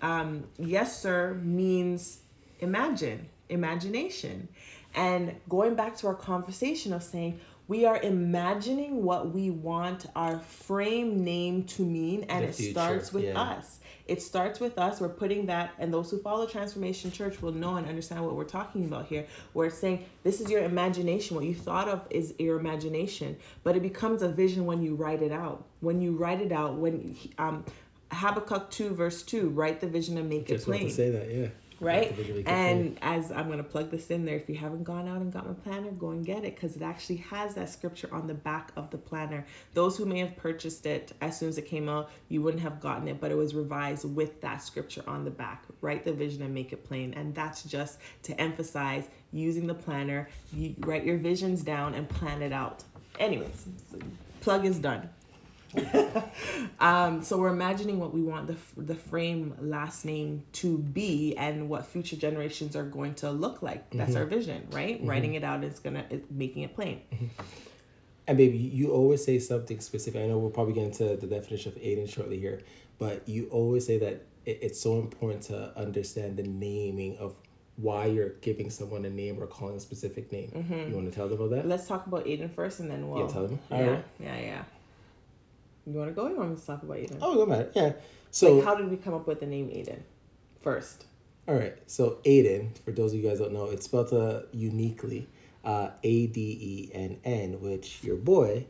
um, 0.00 0.44
yetzer 0.60 1.42
means 1.42 2.20
imagine 2.60 3.28
imagination 3.48 4.46
and 4.94 5.34
going 5.48 5.74
back 5.74 5.96
to 5.96 6.06
our 6.06 6.14
conversation 6.14 6.92
of 6.92 7.02
saying 7.02 7.40
we 7.66 7.84
are 7.84 8.00
imagining 8.00 9.02
what 9.02 9.32
we 9.32 9.50
want 9.50 10.06
our 10.14 10.38
frame 10.38 11.24
name 11.24 11.64
to 11.64 11.82
mean 11.82 12.24
and 12.28 12.44
The 12.44 12.48
it 12.48 12.54
future, 12.54 12.72
starts 12.72 13.12
with 13.12 13.24
yeah. 13.24 13.40
us 13.40 13.79
it 14.10 14.20
starts 14.20 14.58
with 14.58 14.76
us 14.76 15.00
we're 15.00 15.08
putting 15.08 15.46
that 15.46 15.70
and 15.78 15.94
those 15.94 16.10
who 16.10 16.18
follow 16.18 16.46
transformation 16.46 17.10
church 17.10 17.40
will 17.40 17.52
know 17.52 17.76
and 17.76 17.86
understand 17.86 18.24
what 18.24 18.34
we're 18.34 18.44
talking 18.44 18.84
about 18.84 19.06
here 19.06 19.24
where 19.52 19.68
it's 19.68 19.78
saying 19.78 20.04
this 20.22 20.40
is 20.40 20.50
your 20.50 20.64
imagination. 20.64 21.36
What 21.36 21.44
you 21.44 21.54
thought 21.54 21.88
of 21.88 22.02
is 22.10 22.34
your 22.38 22.58
imagination. 22.58 23.36
But 23.62 23.76
it 23.76 23.82
becomes 23.82 24.22
a 24.22 24.28
vision 24.28 24.66
when 24.66 24.82
you 24.82 24.94
write 24.94 25.22
it 25.22 25.32
out. 25.32 25.64
When 25.80 26.00
you 26.00 26.12
write 26.12 26.40
it 26.40 26.52
out 26.52 26.74
when 26.74 27.16
um 27.38 27.64
habakkuk 28.10 28.70
2 28.70 28.94
verse 28.94 29.22
2 29.22 29.50
write 29.50 29.80
the 29.80 29.86
vision 29.86 30.18
and 30.18 30.28
make 30.28 30.48
Just 30.48 30.64
it 30.64 30.66
plain. 30.66 30.88
to 30.88 30.92
say 30.92 31.10
that, 31.10 31.30
yeah. 31.32 31.48
Right? 31.80 32.14
And 32.46 32.98
as 33.02 33.32
I'm 33.32 33.48
gonna 33.48 33.62
plug 33.62 33.90
this 33.90 34.10
in 34.10 34.24
there, 34.24 34.36
if 34.36 34.48
you 34.48 34.54
haven't 34.54 34.84
gone 34.84 35.08
out 35.08 35.20
and 35.20 35.32
got 35.32 35.46
my 35.46 35.54
planner, 35.54 35.90
go 35.90 36.10
and 36.10 36.24
get 36.24 36.44
it 36.44 36.54
because 36.54 36.76
it 36.76 36.82
actually 36.82 37.16
has 37.16 37.54
that 37.54 37.70
scripture 37.70 38.08
on 38.12 38.26
the 38.26 38.34
back 38.34 38.70
of 38.76 38.90
the 38.90 38.98
planner. 38.98 39.44
Those 39.74 39.96
who 39.96 40.04
may 40.04 40.20
have 40.20 40.36
purchased 40.36 40.86
it 40.86 41.12
as 41.20 41.38
soon 41.38 41.48
as 41.48 41.58
it 41.58 41.66
came 41.66 41.88
out, 41.88 42.10
you 42.28 42.42
wouldn't 42.42 42.62
have 42.62 42.80
gotten 42.80 43.08
it, 43.08 43.20
but 43.20 43.30
it 43.30 43.36
was 43.36 43.54
revised 43.54 44.04
with 44.04 44.40
that 44.42 44.62
scripture 44.62 45.02
on 45.06 45.24
the 45.24 45.30
back. 45.30 45.64
Write 45.80 46.04
the 46.04 46.12
vision 46.12 46.42
and 46.42 46.54
make 46.54 46.72
it 46.72 46.84
plain, 46.84 47.14
and 47.14 47.34
that's 47.34 47.64
just 47.64 47.98
to 48.24 48.38
emphasize 48.40 49.08
using 49.32 49.66
the 49.66 49.74
planner. 49.74 50.28
You 50.52 50.74
write 50.80 51.04
your 51.04 51.16
visions 51.16 51.62
down 51.62 51.94
and 51.94 52.08
plan 52.08 52.42
it 52.42 52.52
out. 52.52 52.84
Anyways, 53.18 53.66
plug 54.40 54.64
is 54.66 54.78
done. 54.78 55.08
um, 56.80 57.22
so 57.22 57.38
we're 57.38 57.48
imagining 57.48 57.98
what 57.98 58.12
we 58.12 58.22
want 58.22 58.46
the, 58.46 58.56
the 58.76 58.94
frame 58.94 59.54
last 59.60 60.04
name 60.04 60.42
to 60.52 60.78
be 60.78 61.36
and 61.36 61.68
what 61.68 61.86
future 61.86 62.16
generations 62.16 62.74
are 62.76 62.84
going 62.84 63.14
to 63.14 63.30
look 63.30 63.62
like. 63.62 63.88
That's 63.90 64.10
mm-hmm. 64.10 64.20
our 64.20 64.26
vision, 64.26 64.66
right? 64.72 64.98
Mm-hmm. 64.98 65.08
Writing 65.08 65.34
it 65.34 65.44
out 65.44 65.64
is 65.64 65.78
gonna 65.78 66.04
making 66.30 66.62
it 66.62 66.74
plain. 66.74 67.02
Mm-hmm. 67.12 67.26
And 68.26 68.38
baby, 68.38 68.58
you 68.58 68.92
always 68.92 69.24
say 69.24 69.38
something 69.38 69.80
specific. 69.80 70.22
I 70.22 70.26
know 70.26 70.38
we'll 70.38 70.50
probably 70.50 70.74
get 70.74 70.84
into 70.84 71.16
the 71.16 71.26
definition 71.26 71.72
of 71.72 71.78
Aiden 71.78 72.08
shortly 72.08 72.38
here, 72.38 72.60
but 72.98 73.28
you 73.28 73.48
always 73.50 73.86
say 73.86 73.98
that 73.98 74.24
it, 74.46 74.58
it's 74.62 74.80
so 74.80 74.98
important 74.98 75.42
to 75.44 75.76
understand 75.76 76.36
the 76.36 76.44
naming 76.44 77.16
of 77.18 77.34
why 77.76 78.06
you're 78.06 78.30
giving 78.40 78.70
someone 78.70 79.04
a 79.04 79.10
name 79.10 79.42
or 79.42 79.46
calling 79.46 79.76
a 79.76 79.80
specific 79.80 80.30
name. 80.30 80.50
You 80.88 80.94
want 80.94 81.10
to 81.10 81.14
tell 81.14 81.28
them 81.28 81.40
about 81.40 81.50
that? 81.50 81.66
Let's 81.66 81.88
talk 81.88 82.06
about 82.06 82.26
Aiden 82.26 82.52
first, 82.52 82.80
and 82.80 82.90
then 82.90 83.08
we'll 83.08 83.22
Yeah, 83.22 83.32
tell 83.32 83.46
them. 83.46 83.58
Yeah, 83.70 83.76
Alright. 83.76 84.04
yeah, 84.20 84.40
yeah. 84.40 84.62
You 85.92 85.98
want 85.98 86.10
to 86.10 86.14
go? 86.14 86.26
Or 86.26 86.30
you 86.30 86.36
want 86.36 86.50
me 86.50 86.56
to 86.56 86.66
talk 86.66 86.82
about 86.82 86.96
Aiden? 86.96 87.18
Oh, 87.20 87.34
no 87.34 87.46
matter. 87.46 87.70
Yeah. 87.74 87.92
So, 88.30 88.54
like, 88.56 88.64
how 88.64 88.74
did 88.74 88.90
we 88.90 88.96
come 88.96 89.14
up 89.14 89.26
with 89.26 89.40
the 89.40 89.46
name 89.46 89.68
Aiden? 89.68 90.00
First. 90.60 91.06
all 91.48 91.54
right. 91.54 91.76
So, 91.86 92.18
Aiden, 92.24 92.76
for 92.84 92.92
those 92.92 93.12
of 93.12 93.18
you 93.20 93.28
guys 93.28 93.38
who 93.38 93.44
don't 93.44 93.54
know, 93.54 93.66
it's 93.66 93.86
spelled 93.86 94.12
uh, 94.12 94.42
uniquely 94.52 95.28
uh, 95.64 95.90
A 96.02 96.26
D 96.28 96.40
E 96.40 96.90
N 96.94 97.18
N, 97.24 97.60
which 97.60 98.02
your 98.04 98.16
boy, 98.16 98.66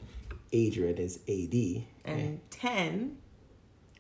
Adrian, 0.53 0.97
is 0.97 1.21
A 1.27 1.47
D. 1.47 1.87
and 2.05 2.41
10 2.51 3.17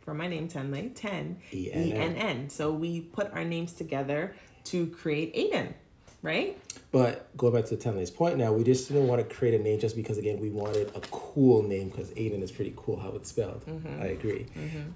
for 0.02 0.14
my 0.14 0.26
name 0.26 0.48
Tenley 0.48 0.90
10 0.94 1.36
E-N-N. 1.52 1.86
E-N-N 1.88 2.48
so 2.50 2.72
we 2.72 3.00
put 3.00 3.30
our 3.32 3.44
names 3.44 3.72
together 3.74 4.34
to 4.64 4.86
create 4.88 5.34
Aiden 5.36 5.74
right 6.22 6.58
But 6.92 7.34
going 7.36 7.52
back 7.54 7.66
to 7.66 7.76
Tenley's 7.76 8.10
point 8.10 8.36
now, 8.36 8.52
we 8.52 8.64
just 8.64 8.88
didn't 8.88 9.06
want 9.06 9.26
to 9.26 9.34
create 9.34 9.54
a 9.58 9.62
name 9.62 9.78
just 9.78 9.94
because, 9.94 10.18
again, 10.18 10.40
we 10.40 10.50
wanted 10.50 10.88
a 10.96 11.00
cool 11.12 11.62
name 11.62 11.88
because 11.88 12.10
Aiden 12.10 12.42
is 12.42 12.50
pretty 12.50 12.72
cool 12.76 12.98
how 12.98 13.10
it's 13.10 13.28
spelled. 13.28 13.62
I 14.00 14.06
agree. 14.06 14.46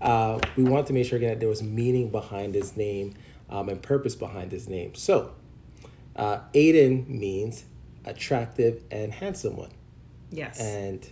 Uh, 0.00 0.40
we 0.56 0.64
wanted 0.64 0.86
to 0.86 0.92
make 0.92 1.06
sure, 1.06 1.18
again, 1.18 1.30
that 1.30 1.40
there 1.40 1.48
was 1.48 1.62
meaning 1.62 2.10
behind 2.10 2.56
his 2.56 2.76
name 2.76 3.14
um, 3.48 3.68
and 3.68 3.80
purpose 3.80 4.16
behind 4.16 4.50
his 4.50 4.68
name. 4.68 4.96
So, 4.96 5.34
uh, 6.16 6.40
Aiden 6.52 7.06
means 7.08 7.64
attractive 8.04 8.82
and 8.90 9.12
handsome 9.12 9.56
one. 9.56 9.70
yes 10.32 10.58
And 10.60 11.08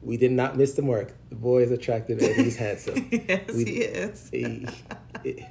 we 0.00 0.16
did 0.16 0.32
not 0.32 0.56
miss 0.56 0.72
the 0.74 0.82
mark. 0.82 1.12
The 1.28 1.36
boy 1.36 1.62
is 1.62 1.70
attractive 1.70 2.18
and 2.20 2.34
he's 2.36 2.56
handsome. 2.56 3.08
yes 3.28 3.52
we- 3.52 3.64
he 3.66 3.70
is 3.82 4.28
He- 4.30 4.66
it- 5.24 5.44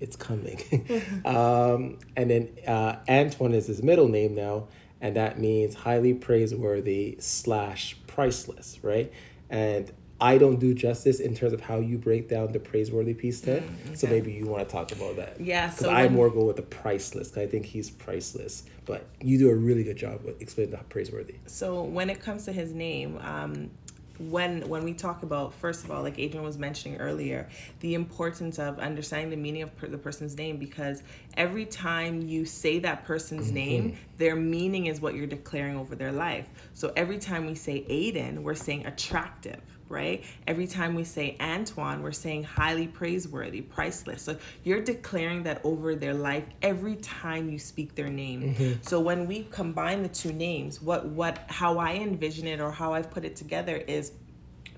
it's 0.00 0.16
coming. 0.16 0.60
um, 1.24 1.98
and 2.16 2.30
then 2.30 2.48
uh, 2.66 2.96
Antoine 3.08 3.54
is 3.54 3.66
his 3.66 3.82
middle 3.82 4.08
name 4.08 4.34
now, 4.34 4.68
and 5.00 5.16
that 5.16 5.38
means 5.38 5.74
highly 5.74 6.14
praiseworthy 6.14 7.16
slash 7.20 7.96
priceless, 8.06 8.78
right? 8.82 9.12
And 9.50 9.92
I 10.20 10.38
don't 10.38 10.58
do 10.60 10.72
justice 10.74 11.18
in 11.20 11.34
terms 11.34 11.52
of 11.52 11.60
how 11.60 11.78
you 11.80 11.98
break 11.98 12.28
down 12.28 12.52
the 12.52 12.60
praiseworthy 12.60 13.14
piece, 13.14 13.40
Ted. 13.40 13.68
So 13.94 14.06
okay. 14.06 14.16
maybe 14.20 14.32
you 14.32 14.46
want 14.46 14.66
to 14.66 14.72
talk 14.72 14.92
about 14.92 15.16
that. 15.16 15.40
Yeah, 15.40 15.66
Because 15.66 15.80
so 15.86 15.90
I 15.90 16.08
more 16.08 16.30
go 16.30 16.44
with 16.44 16.56
the 16.56 16.62
priceless. 16.62 17.28
'cause 17.28 17.38
I 17.42 17.46
think 17.46 17.66
he's 17.66 17.90
priceless, 17.90 18.62
but 18.86 19.06
you 19.20 19.38
do 19.38 19.50
a 19.50 19.54
really 19.54 19.82
good 19.82 19.96
job 19.96 20.22
with 20.24 20.40
explaining 20.40 20.70
the 20.70 20.78
praiseworthy. 20.88 21.34
so 21.46 21.82
when 21.82 22.08
it 22.10 22.20
comes 22.20 22.44
to 22.44 22.52
his 22.52 22.72
name 22.72 23.18
um 23.22 23.70
when 24.18 24.66
when 24.68 24.84
we 24.84 24.94
talk 24.94 25.22
about 25.22 25.52
first 25.54 25.84
of 25.84 25.90
all 25.90 26.02
like 26.02 26.18
adrian 26.18 26.44
was 26.44 26.56
mentioning 26.56 27.00
earlier 27.00 27.48
the 27.80 27.94
importance 27.94 28.58
of 28.58 28.78
understanding 28.78 29.30
the 29.30 29.36
meaning 29.36 29.62
of 29.62 29.76
per, 29.76 29.88
the 29.88 29.98
person's 29.98 30.36
name 30.36 30.56
because 30.56 31.02
every 31.36 31.66
time 31.66 32.20
you 32.22 32.44
say 32.44 32.78
that 32.78 33.04
person's 33.04 33.46
mm-hmm. 33.46 33.54
name 33.54 33.96
their 34.16 34.36
meaning 34.36 34.86
is 34.86 35.00
what 35.00 35.14
you're 35.14 35.26
declaring 35.26 35.76
over 35.76 35.96
their 35.96 36.12
life. 36.12 36.48
So 36.72 36.92
every 36.96 37.18
time 37.18 37.46
we 37.46 37.54
say 37.54 37.84
aiden 37.88 38.42
we're 38.42 38.54
saying 38.54 38.86
attractive 38.86 39.60
right? 39.88 40.24
Every 40.46 40.66
time 40.66 40.94
we 40.94 41.04
say 41.04 41.36
Antoine, 41.40 42.02
we're 42.02 42.12
saying 42.12 42.44
highly 42.44 42.86
praiseworthy, 42.86 43.60
priceless. 43.60 44.22
So 44.22 44.36
you're 44.62 44.82
declaring 44.82 45.42
that 45.44 45.60
over 45.64 45.94
their 45.94 46.14
life 46.14 46.44
every 46.62 46.96
time 46.96 47.50
you 47.50 47.58
speak 47.58 47.94
their 47.94 48.08
name. 48.08 48.54
Mm-hmm. 48.54 48.82
So 48.82 49.00
when 49.00 49.26
we 49.26 49.44
combine 49.44 50.02
the 50.02 50.08
two 50.08 50.32
names, 50.32 50.80
what 50.80 51.06
what 51.06 51.38
how 51.48 51.78
I 51.78 51.94
envision 51.94 52.46
it 52.46 52.60
or 52.60 52.70
how 52.70 52.92
I've 52.94 53.10
put 53.10 53.24
it 53.24 53.36
together 53.36 53.76
is 53.76 54.12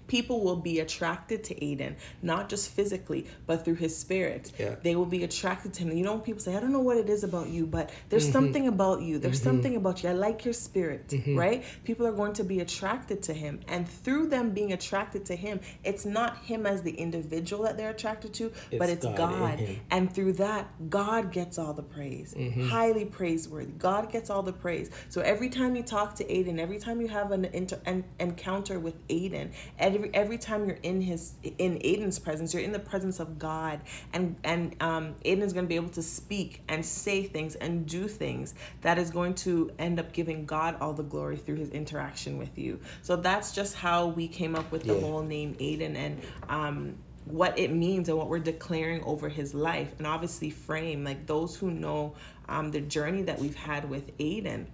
people 0.06 0.42
will 0.42 0.56
be 0.56 0.80
attracted 0.80 1.44
to 1.44 1.54
Aiden, 1.56 1.96
not 2.22 2.48
just 2.48 2.70
physically, 2.70 3.26
but 3.46 3.64
through 3.64 3.74
his 3.74 3.96
spirit. 3.96 4.52
Yeah. 4.58 4.76
They 4.82 4.96
will 4.96 5.06
be 5.06 5.24
attracted 5.24 5.72
to 5.74 5.82
him. 5.84 5.96
You 5.96 6.04
know, 6.04 6.12
when 6.14 6.22
people 6.22 6.40
say, 6.40 6.56
I 6.56 6.60
don't 6.60 6.72
know 6.72 6.80
what 6.80 6.96
it 6.96 7.08
is 7.08 7.24
about 7.24 7.48
you, 7.48 7.66
but 7.66 7.90
there's 8.08 8.30
something 8.30 8.68
about 8.68 9.02
you. 9.02 9.18
There's 9.18 9.42
something 9.42 9.76
about 9.76 10.02
you. 10.02 10.10
I 10.10 10.12
like 10.12 10.44
your 10.44 10.54
spirit, 10.54 11.12
right? 11.28 11.64
People 11.84 12.06
are 12.06 12.12
going 12.12 12.32
to 12.34 12.44
be 12.44 12.60
attracted 12.60 13.22
to 13.24 13.32
him. 13.32 13.60
And 13.68 13.88
through 13.88 14.28
them 14.28 14.50
being 14.50 14.72
attracted 14.72 15.24
to 15.26 15.36
him, 15.36 15.60
it's 15.84 16.04
not 16.04 16.38
him 16.38 16.66
as 16.66 16.82
the 16.82 16.92
individual 16.92 17.64
that 17.64 17.76
they're 17.76 17.90
attracted 17.90 18.34
to, 18.34 18.52
but 18.78 18.88
It's 18.88 19.04
it's 19.04 19.04
God 19.04 19.16
God. 19.16 19.68
And 19.90 20.12
through 20.12 20.34
that, 20.34 20.68
God 20.90 21.32
gets 21.32 21.58
all 21.58 21.72
the 21.72 21.82
praise. 21.82 22.34
Highly 22.68 23.04
praiseworthy. 23.04 23.72
God 23.72 24.10
gets 24.10 24.30
all 24.30 24.42
the 24.42 24.52
praise. 24.52 24.90
So 25.08 25.20
every 25.20 25.48
time 25.48 25.76
you 25.76 25.82
talk 25.82 26.14
to 26.16 26.24
Aiden, 26.24 26.58
every 26.58 26.78
time 26.78 27.00
you 27.00 27.08
have 27.08 27.32
an, 27.32 27.46
inter- 27.46 27.80
an 27.86 28.04
encounter 28.18 28.78
with 28.78 29.06
Aiden, 29.08 29.50
every 29.78 29.95
every 29.96 30.10
every 30.14 30.38
time 30.38 30.66
you're 30.66 30.78
in 30.82 31.00
his 31.00 31.34
in 31.42 31.78
Aiden's 31.78 32.18
presence, 32.18 32.54
you're 32.54 32.62
in 32.62 32.72
the 32.72 32.78
presence 32.78 33.18
of 33.20 33.38
God, 33.38 33.80
and 34.12 34.36
and 34.44 34.76
um, 34.80 35.14
Aiden 35.24 35.42
is 35.42 35.52
going 35.52 35.64
to 35.64 35.68
be 35.68 35.76
able 35.76 35.90
to 35.90 36.02
speak 36.02 36.62
and 36.68 36.84
say 36.84 37.24
things 37.24 37.54
and 37.56 37.86
do 37.86 38.06
things 38.08 38.54
that 38.82 38.98
is 38.98 39.10
going 39.10 39.34
to 39.34 39.70
end 39.78 39.98
up 39.98 40.12
giving 40.12 40.46
God 40.46 40.76
all 40.80 40.92
the 40.92 41.02
glory 41.02 41.36
through 41.36 41.56
his 41.56 41.70
interaction 41.70 42.38
with 42.38 42.56
you. 42.58 42.78
So 43.02 43.16
that's 43.16 43.52
just 43.52 43.74
how 43.74 44.06
we 44.06 44.28
came 44.28 44.54
up 44.54 44.70
with 44.70 44.84
the 44.84 44.94
Yeah. 44.94 45.00
whole 45.00 45.22
name 45.22 45.54
Aiden 45.54 45.96
and. 45.96 46.20
Um, 46.48 46.96
what 47.24 47.58
it 47.58 47.72
means 47.72 48.08
and 48.08 48.16
what 48.16 48.28
we're 48.28 48.38
declaring 48.38 49.02
over 49.02 49.28
his 49.28 49.52
life 49.52 49.92
and 49.98 50.06
obviously 50.06 50.48
frame 50.48 51.02
like 51.02 51.26
those 51.26 51.56
who 51.56 51.72
know 51.72 52.14
um, 52.48 52.70
the 52.70 52.80
journey 52.80 53.22
that 53.22 53.36
we've 53.40 53.56
had 53.56 53.90
with 53.90 54.16
aiden 54.18 54.64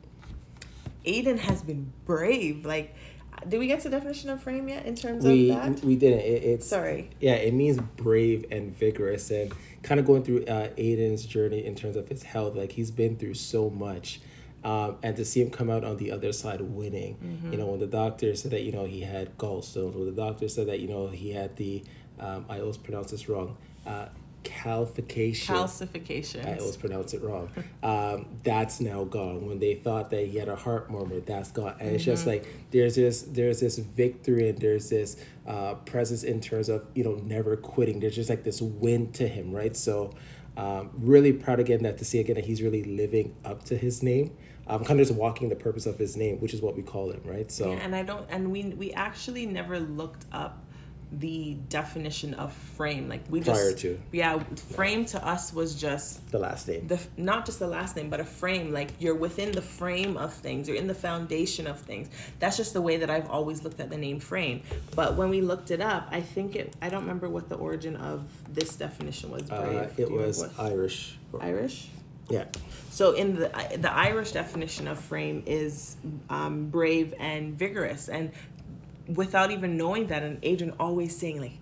aiden 1.06 1.38
has 1.38 1.62
been 1.62 1.90
brave 2.04 2.66
like 2.66 2.94
did 3.48 3.58
we 3.58 3.66
get 3.66 3.80
to 3.80 3.88
the 3.88 3.96
definition 3.96 4.30
of 4.30 4.42
frame 4.42 4.68
yet 4.68 4.86
in 4.86 4.94
terms 4.94 5.24
We 5.24 5.50
of 5.50 5.76
that 5.76 5.84
we 5.84 5.96
didn't. 5.96 6.20
It, 6.20 6.42
it's 6.42 6.66
sorry 6.66 7.10
Yeah, 7.20 7.34
it 7.34 7.54
means 7.54 7.78
brave 7.96 8.44
and 8.50 8.76
vigorous, 8.76 9.30
and 9.30 9.52
kind 9.82 9.98
of 10.00 10.06
going 10.06 10.22
through 10.22 10.44
uh, 10.44 10.68
Aiden's 10.70 11.24
journey 11.26 11.64
in 11.64 11.74
terms 11.74 11.96
of 11.96 12.08
his 12.08 12.22
health. 12.22 12.54
Like 12.54 12.72
he's 12.72 12.90
been 12.90 13.16
through 13.16 13.34
so 13.34 13.70
much, 13.70 14.20
um, 14.64 14.96
and 15.02 15.16
to 15.16 15.24
see 15.24 15.40
him 15.40 15.50
come 15.50 15.70
out 15.70 15.84
on 15.84 15.96
the 15.96 16.10
other 16.12 16.32
side 16.32 16.60
winning. 16.60 17.16
You 17.50 17.58
know, 17.58 17.66
when 17.66 17.80
the 17.80 17.86
doctor 17.86 18.34
said 18.34 18.52
that 18.52 18.62
you 18.62 18.72
know 18.72 18.84
he 18.84 19.00
had 19.00 19.36
gallstones, 19.38 19.94
when 19.94 20.06
the 20.06 20.12
doctor 20.12 20.48
said 20.48 20.68
that 20.68 20.80
you 20.80 20.88
know 20.88 21.08
he 21.08 21.30
had 21.32 21.56
the, 21.56 21.82
um, 22.20 22.46
I 22.48 22.60
always 22.60 22.76
pronounce 22.76 23.10
this 23.10 23.28
wrong, 23.28 23.56
uh, 23.86 24.06
calcification. 24.42 25.46
calcification 25.46 26.46
I 26.46 26.58
always 26.58 26.76
pronounce 26.76 27.14
it 27.14 27.22
wrong. 27.22 27.50
Um, 27.82 28.26
that's 28.44 28.80
now 28.80 29.02
gone. 29.02 29.44
When 29.44 29.58
they 29.58 29.74
thought 29.74 30.10
that 30.10 30.26
he 30.26 30.38
had 30.38 30.48
a 30.48 30.54
heart 30.54 30.88
murmur, 30.88 31.18
that's 31.18 31.50
gone. 31.50 31.74
And 31.80 31.96
it's 31.96 32.04
just 32.04 32.28
like 32.28 32.46
there's 32.70 32.94
this 32.94 33.22
there's 33.22 33.58
this 33.58 33.78
victory 33.78 34.48
and 34.48 34.58
there's 34.58 34.88
this 34.88 35.16
uh, 35.48 35.74
presence 35.74 36.22
in 36.22 36.40
terms 36.40 36.68
of 36.68 36.86
you 36.94 37.02
know 37.02 37.14
never 37.16 37.56
quitting. 37.56 37.98
There's 37.98 38.14
just 38.14 38.30
like 38.30 38.44
this 38.44 38.62
win 38.62 39.10
to 39.14 39.26
him, 39.26 39.50
right? 39.50 39.76
So 39.76 40.12
um, 40.56 40.90
really 40.94 41.32
proud 41.32 41.58
again 41.58 41.82
that 41.82 41.98
to 41.98 42.04
see 42.04 42.20
again 42.20 42.36
that 42.36 42.44
he's 42.44 42.62
really 42.62 42.84
living 42.84 43.34
up 43.44 43.64
to 43.64 43.76
his 43.76 44.02
name. 44.02 44.36
Um, 44.68 44.84
kind 44.84 45.00
of 45.00 45.08
just 45.08 45.18
walking 45.18 45.48
the 45.48 45.56
purpose 45.56 45.86
of 45.86 45.98
his 45.98 46.16
name, 46.16 46.38
which 46.38 46.54
is 46.54 46.62
what 46.62 46.76
we 46.76 46.82
call 46.82 47.10
him, 47.10 47.20
right? 47.24 47.50
So 47.50 47.72
Yeah, 47.72 47.78
and 47.78 47.96
I 47.96 48.04
don't, 48.04 48.26
and 48.30 48.52
we 48.52 48.62
we 48.64 48.92
actually 48.92 49.44
never 49.44 49.80
looked 49.80 50.24
up 50.30 50.64
the 51.18 51.54
definition 51.68 52.34
of 52.34 52.52
frame. 52.52 53.08
Like 53.08 53.22
we 53.28 53.40
just 53.40 53.78
to. 53.78 54.00
yeah, 54.12 54.42
frame 54.74 55.04
to 55.06 55.26
us 55.26 55.52
was 55.52 55.74
just 55.74 56.30
the 56.30 56.38
last 56.38 56.68
name. 56.68 56.86
the 56.86 57.00
not 57.16 57.44
just 57.44 57.58
the 57.58 57.66
last 57.66 57.96
name, 57.96 58.08
but 58.08 58.20
a 58.20 58.24
frame. 58.24 58.72
Like 58.72 58.90
you're 58.98 59.14
within 59.14 59.52
the 59.52 59.62
frame 59.62 60.16
of 60.16 60.32
things. 60.32 60.68
You're 60.68 60.78
in 60.78 60.86
the 60.86 60.94
foundation 60.94 61.66
of 61.66 61.80
things. 61.80 62.08
That's 62.38 62.56
just 62.56 62.72
the 62.72 62.80
way 62.80 62.98
that 62.98 63.10
I've 63.10 63.28
always 63.28 63.62
looked 63.62 63.80
at 63.80 63.90
the 63.90 63.98
name 63.98 64.20
frame. 64.20 64.62
But 64.94 65.16
when 65.16 65.28
we 65.28 65.40
looked 65.40 65.70
it 65.70 65.80
up, 65.80 66.08
I 66.10 66.20
think 66.20 66.56
it. 66.56 66.74
I 66.80 66.88
don't 66.88 67.02
remember 67.02 67.28
what 67.28 67.48
the 67.48 67.56
origin 67.56 67.96
of 67.96 68.26
this 68.52 68.76
definition 68.76 69.30
was. 69.30 69.42
Brave. 69.42 69.60
Uh, 69.60 69.86
it 69.98 70.10
was 70.10 70.48
Irish. 70.58 71.18
Irish. 71.40 71.88
Yeah. 72.30 72.44
So 72.90 73.12
in 73.12 73.34
the 73.34 73.48
the 73.78 73.92
Irish 73.92 74.32
definition 74.32 74.88
of 74.88 74.98
frame 74.98 75.42
is 75.46 75.96
um, 76.30 76.68
brave 76.68 77.14
and 77.18 77.58
vigorous, 77.58 78.08
and 78.08 78.32
without 79.08 79.50
even 79.50 79.76
knowing 79.76 80.06
that, 80.08 80.22
an 80.22 80.38
Aiden 80.42 80.74
always 80.78 81.16
saying 81.16 81.40
like, 81.40 81.52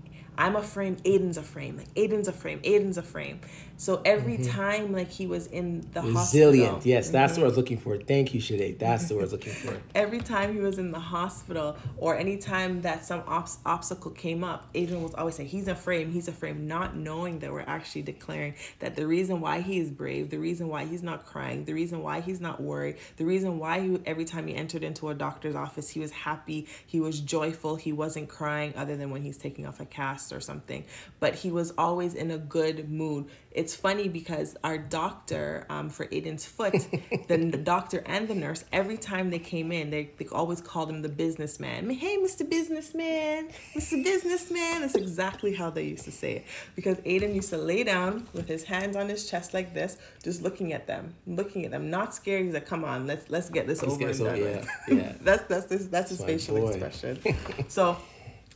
I'm 0.41 0.57
a 0.57 0.63
frame, 0.63 0.97
Aiden's 1.05 1.37
a 1.37 1.43
frame, 1.43 1.77
like 1.77 1.93
Aiden's 1.93 2.27
a 2.27 2.33
frame, 2.33 2.61
Aiden's 2.61 2.97
a 2.97 3.03
frame. 3.03 3.41
So 3.77 4.01
every 4.07 4.39
mm-hmm. 4.39 4.51
time 4.51 4.93
like 4.93 5.11
he 5.11 5.27
was 5.27 5.47
in 5.47 5.87
the 5.93 6.01
hospital. 6.01 6.21
resilient, 6.21 6.73
hospital, 6.73 6.91
yes, 6.91 7.11
that's 7.11 7.33
mm-hmm. 7.33 7.43
what 7.43 7.47
I 7.47 7.49
was 7.49 7.57
looking 7.59 7.77
for. 7.77 7.99
Thank 7.99 8.33
you, 8.33 8.41
Shade. 8.41 8.79
That's 8.79 9.09
the 9.09 9.17
word 9.17 9.21
I 9.21 9.25
was 9.25 9.33
looking 9.33 9.53
for. 9.53 9.77
every 9.95 10.21
time 10.21 10.55
he 10.55 10.61
was 10.61 10.79
in 10.79 10.93
the 10.93 10.99
hospital, 10.99 11.77
or 11.99 12.17
anytime 12.17 12.81
that 12.83 13.05
some 13.05 13.23
obs- 13.27 13.59
obstacle 13.67 14.13
came 14.13 14.43
up, 14.43 14.73
Aiden 14.73 15.03
was 15.03 15.15
always 15.15 15.35
saying, 15.35 15.51
"He's 15.51 15.69
a 15.69 15.75
frame, 15.75 16.11
he's 16.11 16.27
a 16.27 16.33
frame," 16.33 16.67
not 16.67 16.97
knowing 16.97 17.41
that 17.41 17.53
we're 17.53 17.61
actually 17.61 18.03
declaring 18.03 18.55
that 18.79 18.97
the 18.97 19.07
reason 19.07 19.43
why 19.43 19.61
he 19.61 19.79
is 19.79 19.91
brave, 19.91 20.31
the 20.31 20.39
reason 20.39 20.69
why 20.69 20.87
he's 20.87 21.03
not 21.03 21.27
crying, 21.27 21.67
the 21.67 21.75
reason 21.75 22.03
why 22.03 22.21
he's 22.21 22.41
not 22.41 22.63
worried, 22.63 22.97
the 23.19 23.27
reason 23.27 23.59
why 23.59 23.81
he 23.81 23.99
every 24.07 24.25
time 24.25 24.47
he 24.47 24.55
entered 24.55 24.85
into 24.85 25.11
a 25.11 25.15
doctor's 25.15 25.55
office, 25.55 25.91
he 25.91 26.01
was 26.01 26.13
happy, 26.13 26.67
he 26.87 26.99
was 26.99 27.21
joyful, 27.21 27.77
he 27.77 27.93
wasn't 27.93 28.29
crying, 28.29 28.73
other 28.75 28.97
than 28.97 29.11
when 29.11 29.21
he's 29.21 29.37
taking 29.37 29.67
off 29.67 29.81
a 29.81 29.87
cast 29.87 30.30
or 30.33 30.41
something, 30.41 30.85
but 31.19 31.35
he 31.35 31.51
was 31.51 31.73
always 31.77 32.15
in 32.15 32.31
a 32.31 32.39
good 32.39 32.91
mood 32.91 33.29
it's 33.53 33.75
funny 33.75 34.09
because 34.09 34.57
our 34.63 34.79
doctor 34.79 35.67
um, 35.69 35.91
for 35.91 36.07
Aiden's 36.07 36.47
foot, 36.47 36.73
the, 37.29 37.37
the, 37.37 37.59
doctor 37.59 38.03
and 38.07 38.29
the 38.29 38.35
nurse, 38.35 38.65
every 38.73 38.97
time 38.97 39.31
they 39.31 39.41
came 39.41 39.73
in, 39.73 39.91
they, 39.91 40.11
they 40.19 40.27
always 40.29 40.61
called 40.61 40.89
him 40.89 41.03
the 41.03 41.09
businessman. 41.09 41.91
Hey, 41.91 42.17
Mr. 42.19 42.49
Businessman, 42.49 43.49
Mr. 43.75 44.03
Businessman. 44.05 44.83
That's 44.83 44.95
exactly 44.95 45.53
how 45.53 45.71
they 45.71 45.85
used 45.85 46.05
to 46.05 46.13
say 46.13 46.37
it. 46.37 46.45
Because 46.77 46.99
Aiden 46.99 47.35
used 47.35 47.51
to 47.51 47.59
lay 47.59 47.83
down 47.83 48.29
with 48.33 48.47
his 48.47 48.63
hands 48.63 48.95
on 48.95 49.09
his 49.09 49.29
chest 49.29 49.53
like 49.53 49.75
this, 49.75 49.97
just 50.23 50.43
looking 50.43 50.73
at 50.73 50.87
them, 50.87 51.15
looking 51.27 51.65
at 51.65 51.73
them, 51.73 51.91
not 51.91 52.15
scared. 52.15 52.45
He's 52.45 52.55
like, 52.55 52.67
"Come 52.67 52.85
on, 52.85 53.07
let's 53.07 53.31
let's 53.31 53.51
get 53.51 53.67
this 53.67 53.83
let's 53.83 53.95
over 53.95 54.07
get 54.07 54.21
and 54.21 54.25
done." 54.25 54.65
Yeah, 54.89 54.95
yeah. 54.95 55.13
that's 55.23 55.43
that's 55.49 55.67
this, 55.67 55.87
that's 55.87 56.11
his 56.11 56.23
facial 56.23 56.57
boy. 56.57 56.69
expression. 56.69 57.19
so, 57.69 57.97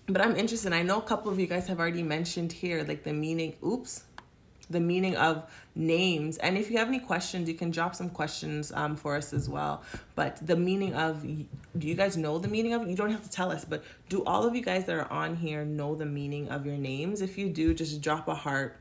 but 0.06 0.20
I'm 0.20 0.37
interested. 0.37 0.73
I 0.73 0.82
know 0.82 0.99
a 0.99 1.02
couple 1.02 1.30
of 1.32 1.38
you 1.38 1.46
guys 1.46 1.66
have 1.68 1.80
already 1.80 2.02
mentioned 2.02 2.52
here, 2.52 2.84
like 2.84 3.04
the 3.04 3.12
meaning. 3.12 3.56
Oops 3.64 4.04
the 4.70 4.80
meaning 4.80 5.16
of 5.16 5.50
names. 5.75 6.38
And 6.38 6.56
if 6.56 6.70
you 6.70 6.78
have 6.78 6.88
any 6.88 7.00
questions, 7.00 7.49
you 7.49 7.54
can 7.54 7.70
drop 7.70 7.94
some 7.94 8.08
questions 8.11 8.73
um, 8.73 8.96
for 8.96 9.16
us 9.16 9.32
as 9.32 9.49
well. 9.49 9.82
But 10.14 10.44
the 10.46 10.56
meaning 10.56 10.94
of, 10.94 11.23
do 11.23 11.87
you 11.87 11.94
guys 11.94 12.16
know 12.16 12.38
the 12.38 12.49
meaning 12.49 12.73
of? 12.73 12.88
You 12.88 12.96
don't 12.96 13.11
have 13.11 13.23
to 13.23 13.30
tell 13.30 13.50
us, 13.50 13.64
but 13.64 13.84
do 14.08 14.25
all 14.25 14.44
of 14.44 14.54
you 14.54 14.62
guys 14.62 14.87
that 14.87 14.96
are 14.96 15.11
on 15.11 15.37
here 15.37 15.64
know 15.64 15.94
the 15.94 16.06
meaning 16.06 16.49
of 16.49 16.66
your 16.66 16.76
names? 16.76 17.20
If 17.20 17.37
you 17.38 17.49
do, 17.49 17.75
just 17.75 18.00
drop 18.00 18.28
a 18.28 18.34
heart 18.34 18.76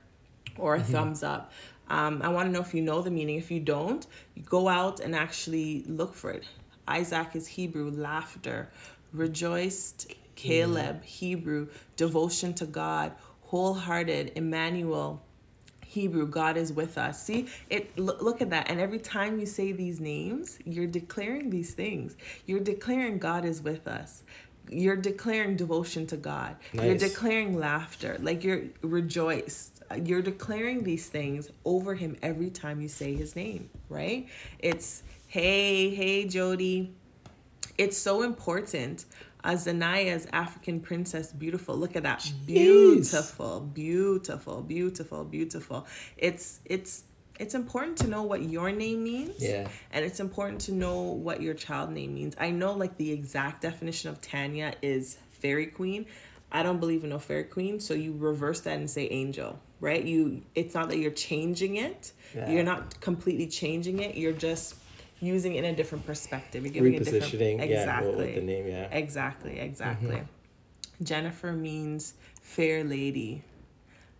or 0.57 0.75
a 0.75 0.79
mm-hmm. 0.79 0.91
thumbs 0.91 1.23
up. 1.23 1.51
Um, 1.89 2.21
I 2.21 2.29
want 2.29 2.47
to 2.47 2.51
know 2.51 2.61
if 2.61 2.73
you 2.73 2.81
know 2.81 3.01
the 3.01 3.11
meaning. 3.11 3.37
If 3.37 3.51
you 3.51 3.59
don't, 3.59 4.05
go 4.45 4.69
out 4.69 4.99
and 5.01 5.15
actually 5.15 5.83
look 5.87 6.13
for 6.13 6.31
it. 6.31 6.45
Isaac 6.87 7.35
is 7.35 7.47
Hebrew, 7.47 7.91
laughter. 7.91 8.69
Rejoiced, 9.11 10.13
Caleb, 10.35 10.97
mm-hmm. 10.97 11.05
Hebrew, 11.05 11.67
devotion 11.95 12.53
to 12.55 12.65
God. 12.65 13.13
Wholehearted, 13.41 14.31
Emmanuel, 14.35 15.21
Hebrew, 15.93 16.25
God 16.25 16.57
is 16.57 16.73
with 16.73 16.97
us. 16.97 17.23
See, 17.23 17.47
it 17.69 17.97
look, 17.99 18.19
look 18.19 18.41
at 18.41 18.49
that. 18.49 18.69
And 18.69 18.81
every 18.81 18.97
time 18.97 19.39
you 19.39 19.45
say 19.45 19.71
these 19.71 19.99
names, 19.99 20.57
you're 20.65 20.87
declaring 20.87 21.51
these 21.51 21.75
things. 21.75 22.15
You're 22.47 22.61
declaring 22.61 23.19
God 23.19 23.45
is 23.45 23.61
with 23.61 23.87
us. 23.87 24.23
You're 24.69 24.95
declaring 24.95 25.55
devotion 25.55 26.07
to 26.07 26.17
God. 26.17 26.55
Nice. 26.73 26.85
You're 26.85 26.97
declaring 26.97 27.59
laughter. 27.59 28.17
Like 28.19 28.43
you're 28.43 28.63
rejoiced. 28.81 29.83
You're 30.03 30.23
declaring 30.23 30.83
these 30.83 31.09
things 31.09 31.51
over 31.63 31.93
him 31.93 32.17
every 32.23 32.49
time 32.49 32.81
you 32.81 32.87
say 32.87 33.13
his 33.13 33.35
name, 33.35 33.69
right? 33.87 34.27
It's 34.57 35.03
hey, 35.27 35.93
hey, 35.93 36.25
Jody. 36.25 36.91
It's 37.77 37.97
so 37.97 38.23
important 38.23 39.05
Zanaya's 39.51 40.27
African 40.31 40.79
Princess 40.79 41.31
Beautiful. 41.31 41.75
Look 41.75 41.95
at 41.95 42.03
that. 42.03 42.19
Jeez. 42.19 42.45
Beautiful, 42.45 43.59
beautiful, 43.62 44.62
beautiful, 44.62 45.23
beautiful. 45.23 45.88
It's 46.17 46.59
it's 46.65 47.03
it's 47.39 47.55
important 47.55 47.97
to 47.97 48.07
know 48.07 48.23
what 48.23 48.43
your 48.43 48.71
name 48.71 49.03
means. 49.03 49.35
Yeah. 49.39 49.67
And 49.91 50.06
it's 50.06 50.19
important 50.19 50.62
to 50.62 50.71
know 50.71 51.01
what 51.01 51.41
your 51.41 51.53
child 51.53 51.91
name 51.91 52.13
means. 52.13 52.36
I 52.39 52.51
know 52.51 52.73
like 52.73 52.97
the 52.97 53.12
exact 53.12 53.62
definition 53.62 54.10
of 54.10 54.21
Tanya 54.21 54.73
is 54.82 55.17
fairy 55.32 55.67
queen. 55.67 56.06
I 56.51 56.62
don't 56.62 56.79
believe 56.79 57.03
in 57.03 57.10
no 57.10 57.19
fairy 57.19 57.45
queen, 57.45 57.79
so 57.79 57.95
you 57.95 58.15
reverse 58.15 58.62
that 58.62 58.77
and 58.77 58.88
say 58.88 59.08
angel, 59.10 59.60
right? 59.79 60.03
You 60.03 60.43
it's 60.53 60.75
not 60.75 60.89
that 60.89 60.99
you're 60.99 61.12
changing 61.12 61.77
it. 61.77 62.12
Yeah. 62.36 62.49
You're 62.49 62.63
not 62.63 62.99
completely 63.01 63.47
changing 63.47 63.99
it. 63.99 64.15
You're 64.15 64.34
just 64.34 64.75
using 65.23 65.55
it 65.55 65.63
in 65.63 65.73
a 65.73 65.75
different 65.75 66.05
perspective. 66.05 66.63
You're 66.63 66.73
giving 66.73 66.93
Repositioning, 66.93 67.05
a 67.05 67.19
different 67.21 67.62
exactly 67.62 68.29
yeah, 68.29 68.36
the 68.36 68.45
name, 68.45 68.67
yeah. 68.67 68.88
Exactly, 68.91 69.59
exactly. 69.59 70.15
Mm-hmm. 70.15 71.03
Jennifer 71.03 71.53
means 71.53 72.13
fair 72.41 72.83
lady. 72.83 73.43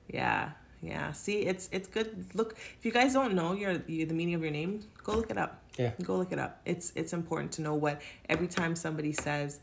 Yeah, 0.08 0.52
yeah. 0.82 1.12
See, 1.12 1.40
it's 1.40 1.70
it's 1.72 1.88
good. 1.88 2.26
Look, 2.34 2.56
if 2.58 2.86
you 2.86 2.92
guys 2.92 3.14
don't 3.14 3.34
know 3.34 3.54
your, 3.54 3.82
your 3.88 4.08
the 4.08 4.14
meaning 4.14 4.36
of 4.36 4.42
your 4.42 4.52
name, 4.52 4.84
go 5.04 5.16
look 5.16 5.30
it 5.30 5.38
up. 5.38 5.62
Yeah. 5.78 5.92
Go 6.04 6.18
look 6.18 6.32
it 6.32 6.40
up. 6.40 6.62
It's 6.66 6.92
it's 6.96 7.14
important 7.14 7.52
to 7.54 7.62
know 7.62 7.76
what 7.76 8.02
every 8.30 8.48
time 8.48 8.76
somebody 8.76 9.12
says 9.12 9.60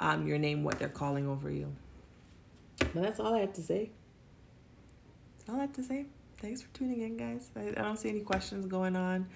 um 0.00 0.26
your 0.26 0.38
name, 0.38 0.64
what 0.64 0.78
they're 0.78 0.88
calling 0.88 1.28
over 1.28 1.50
you. 1.50 1.74
But 2.78 3.02
that's 3.02 3.20
all 3.20 3.34
I 3.34 3.40
have 3.40 3.52
to 3.54 3.62
say. 3.62 3.90
That's 5.38 5.50
all 5.50 5.56
I 5.56 5.62
have 5.62 5.72
to 5.74 5.82
say. 5.82 6.06
Thanks 6.38 6.62
for 6.62 6.68
tuning 6.74 7.02
in, 7.02 7.16
guys. 7.16 7.50
I, 7.54 7.68
I 7.68 7.82
don't 7.82 7.98
see 7.98 8.08
any 8.08 8.20
questions 8.20 8.66
going 8.66 8.96
on. 8.96 9.28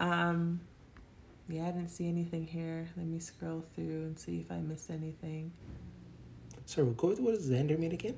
Um, 0.00 0.60
yeah, 1.48 1.68
I 1.68 1.70
didn't 1.70 1.90
see 1.90 2.08
anything 2.08 2.46
here. 2.46 2.88
Let 2.96 3.06
me 3.06 3.18
scroll 3.20 3.64
through 3.74 4.02
and 4.02 4.18
see 4.18 4.40
if 4.40 4.50
I 4.50 4.56
missed 4.56 4.90
anything. 4.90 5.52
Sorry, 6.64 6.84
we'll 6.84 6.94
go 6.94 7.08
with 7.08 7.20
what 7.20 7.34
does 7.34 7.48
Xander 7.48 7.78
mean 7.78 7.92
again? 7.92 8.16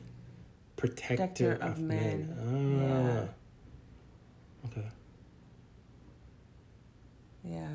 Protector, 0.77 1.17
Protector 1.17 1.53
of, 1.55 1.73
of, 1.73 1.79
men. 1.81 2.35
men. 2.37 3.29
Ah. 4.65 4.71
Yeah. 4.73 4.81
Okay. 4.81 4.89
Yeah. 7.45 7.69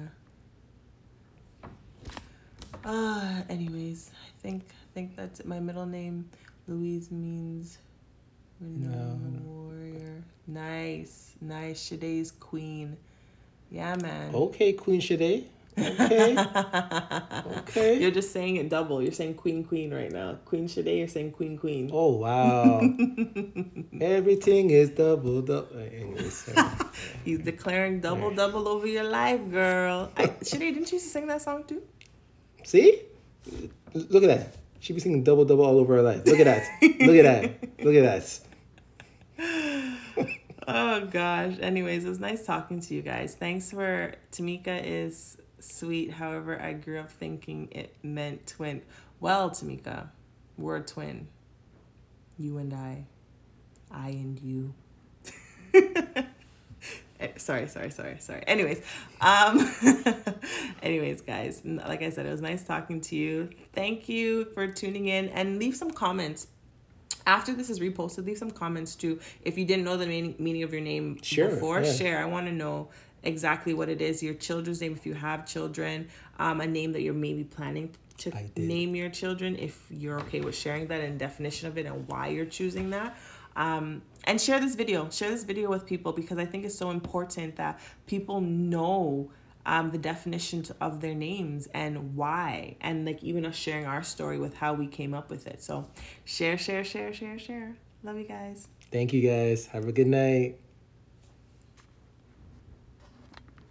Uh 2.86 3.44
anyways, 3.50 4.12
I 4.14 4.42
think 4.42 4.64
I 4.70 4.94
think 4.94 5.16
that's 5.16 5.40
it. 5.40 5.46
my 5.46 5.60
middle 5.60 5.86
name. 5.86 6.30
Louise 6.68 7.12
means 7.12 7.78
renowned 8.60 9.36
no. 9.36 9.52
warrior. 9.52 10.24
Nice. 10.48 11.36
Nice. 11.42 11.82
Shade's 11.86 12.32
queen. 12.32 12.98
Yeah, 13.74 13.96
man. 13.96 14.36
Okay, 14.36 14.74
Queen 14.74 15.02
Shade. 15.02 15.50
Okay. 15.76 16.38
okay. 17.58 17.98
You're 18.02 18.12
just 18.12 18.32
saying 18.32 18.58
it 18.58 18.70
double. 18.70 19.02
You're 19.02 19.12
saying 19.12 19.34
Queen 19.34 19.64
Queen 19.64 19.92
right 19.92 20.12
now. 20.12 20.38
Queen 20.46 20.68
Shade, 20.68 20.86
you're 20.86 21.08
saying 21.08 21.32
Queen 21.32 21.58
Queen. 21.58 21.90
Oh 21.92 22.18
wow. 22.18 22.82
Everything 24.00 24.70
is 24.70 24.92
double 24.92 25.42
double. 25.42 25.76
Anyways, 25.76 26.54
He's 27.26 27.40
declaring 27.40 28.00
double 28.00 28.30
double 28.30 28.68
over 28.68 28.86
your 28.86 29.06
life, 29.06 29.42
girl. 29.50 30.12
I, 30.16 30.30
Shade, 30.44 30.60
didn't 30.60 30.92
you 30.92 30.98
used 31.02 31.06
to 31.06 31.10
sing 31.10 31.26
that 31.26 31.42
song 31.42 31.64
too? 31.64 31.82
See? 32.64 33.02
Look 33.96 34.22
at 34.22 34.30
that. 34.30 34.56
She 34.82 34.94
be 34.94 35.00
singing 35.00 35.24
double 35.24 35.46
double 35.46 35.66
all 35.66 35.80
over 35.80 35.96
her 35.96 36.04
life. 36.04 36.22
Look 36.28 36.40
at 36.40 36.46
that. 36.46 36.62
Look 37.02 37.18
at 37.18 37.26
that. 37.26 37.84
Look 37.84 37.96
at 37.96 38.04
that 38.04 38.40
oh 40.68 41.06
gosh. 41.06 41.56
Anyways, 41.62 42.06
it 42.06 42.10
was 42.10 42.20
nice 42.20 42.46
talking 42.46 42.80
to 42.82 42.94
you 42.94 43.02
guys. 43.02 43.36
Thanks 43.36 43.72
for 43.72 44.14
Tamika 44.32 44.82
is 44.84 45.38
sweet. 45.60 46.12
However, 46.12 46.60
I 46.62 46.74
grew 46.74 47.00
up 47.00 47.12
thinking 47.12 47.70
it 47.72 47.96
meant 48.04 48.48
twin. 48.48 48.82
Well, 49.20 49.50
Tamika, 49.50 50.10
we're 50.58 50.78
a 50.78 50.84
twin. 50.84 51.28
You 52.38 52.58
and 52.58 52.74
I. 52.74 53.06
I 53.92 54.10
and 54.10 54.40
you. 54.40 54.74
Eh, 57.20 57.30
sorry, 57.38 57.68
sorry, 57.68 57.90
sorry, 57.90 58.18
sorry. 58.20 58.44
Anyways, 58.48 58.82
um 59.22 59.72
anyways, 60.84 61.22
guys, 61.22 61.62
like 61.64 62.02
I 62.02 62.10
said, 62.10 62.26
it 62.26 62.32
was 62.32 62.42
nice 62.42 62.64
talking 62.64 63.00
to 63.02 63.16
you. 63.16 63.50
Thank 63.72 64.10
you 64.10 64.46
for 64.54 64.68
tuning 64.68 65.08
in 65.08 65.30
and 65.30 65.58
leave 65.58 65.76
some 65.76 65.92
comments 65.92 66.48
after 67.26 67.54
this 67.54 67.70
is 67.70 67.80
reposted, 67.80 68.26
leave 68.26 68.38
some 68.38 68.52
comments 68.52 68.96
too. 68.96 69.20
If 69.44 69.58
you 69.58 69.66
didn't 69.66 69.86
know 69.86 69.98
the 69.98 70.08
meaning, 70.08 70.36
meaning 70.40 70.64
of 70.64 70.72
your 70.74 70.82
name 70.82 71.20
sure, 71.22 71.50
before, 71.50 71.82
yeah. 71.82 71.94
share. 71.94 72.20
I 72.20 72.26
want 72.26 72.48
to 72.48 72.52
know 72.52 72.90
exactly 73.24 73.74
what 73.74 73.90
it 73.90 74.02
is, 74.02 74.22
your 74.22 74.34
children's 74.34 74.82
name, 74.82 74.94
if 74.94 75.06
you 75.06 75.14
have 75.14 75.46
children, 75.46 76.10
um, 76.40 76.62
a 76.62 76.68
name 76.68 76.92
that 76.92 77.02
you're 77.02 77.14
maybe 77.14 77.44
planning 77.44 77.96
to 78.18 78.32
name 78.58 78.96
your 78.96 79.10
children, 79.10 79.56
if 79.56 79.86
you're 79.90 80.20
okay 80.22 80.42
with 80.42 80.56
sharing 80.56 80.88
that 80.88 81.02
and 81.02 81.18
definition 81.18 81.68
of 81.68 81.78
it 81.78 81.86
and 81.86 82.08
why 82.08 82.28
you're 82.28 82.46
choosing 82.46 82.90
that. 82.92 83.18
Um, 83.56 84.02
and 84.26 84.40
share 84.40 84.60
this 84.60 84.76
video. 84.76 85.10
Share 85.10 85.30
this 85.30 85.44
video 85.44 85.70
with 85.70 85.86
people 85.86 86.12
because 86.12 86.38
I 86.38 86.46
think 86.46 86.66
it's 86.66 86.78
so 86.78 86.90
important 86.90 87.56
that 87.58 87.80
people 88.08 88.42
know 88.42 89.32
um, 89.66 89.92
the 89.92 89.98
definitions 89.98 90.72
of 90.82 91.02
their 91.02 91.16
names 91.16 91.68
and 91.68 92.16
why, 92.16 92.78
and 92.82 93.06
like 93.06 93.24
even 93.24 93.46
us 93.46 93.56
sharing 93.56 93.86
our 93.86 94.04
story 94.04 94.40
with 94.40 94.56
how 94.56 94.74
we 94.74 94.88
came 94.88 95.14
up 95.14 95.30
with 95.30 95.48
it. 95.48 95.62
So 95.62 95.90
share, 96.26 96.58
share, 96.58 96.84
share, 96.84 97.14
share, 97.14 97.40
share. 97.40 97.76
Love 98.04 98.18
you 98.18 98.26
guys. 98.26 98.68
Thank 98.92 99.14
you 99.14 99.22
guys. 99.28 99.66
Have 99.68 99.88
a 99.88 99.92
good 99.92 100.08
night. 100.08 100.60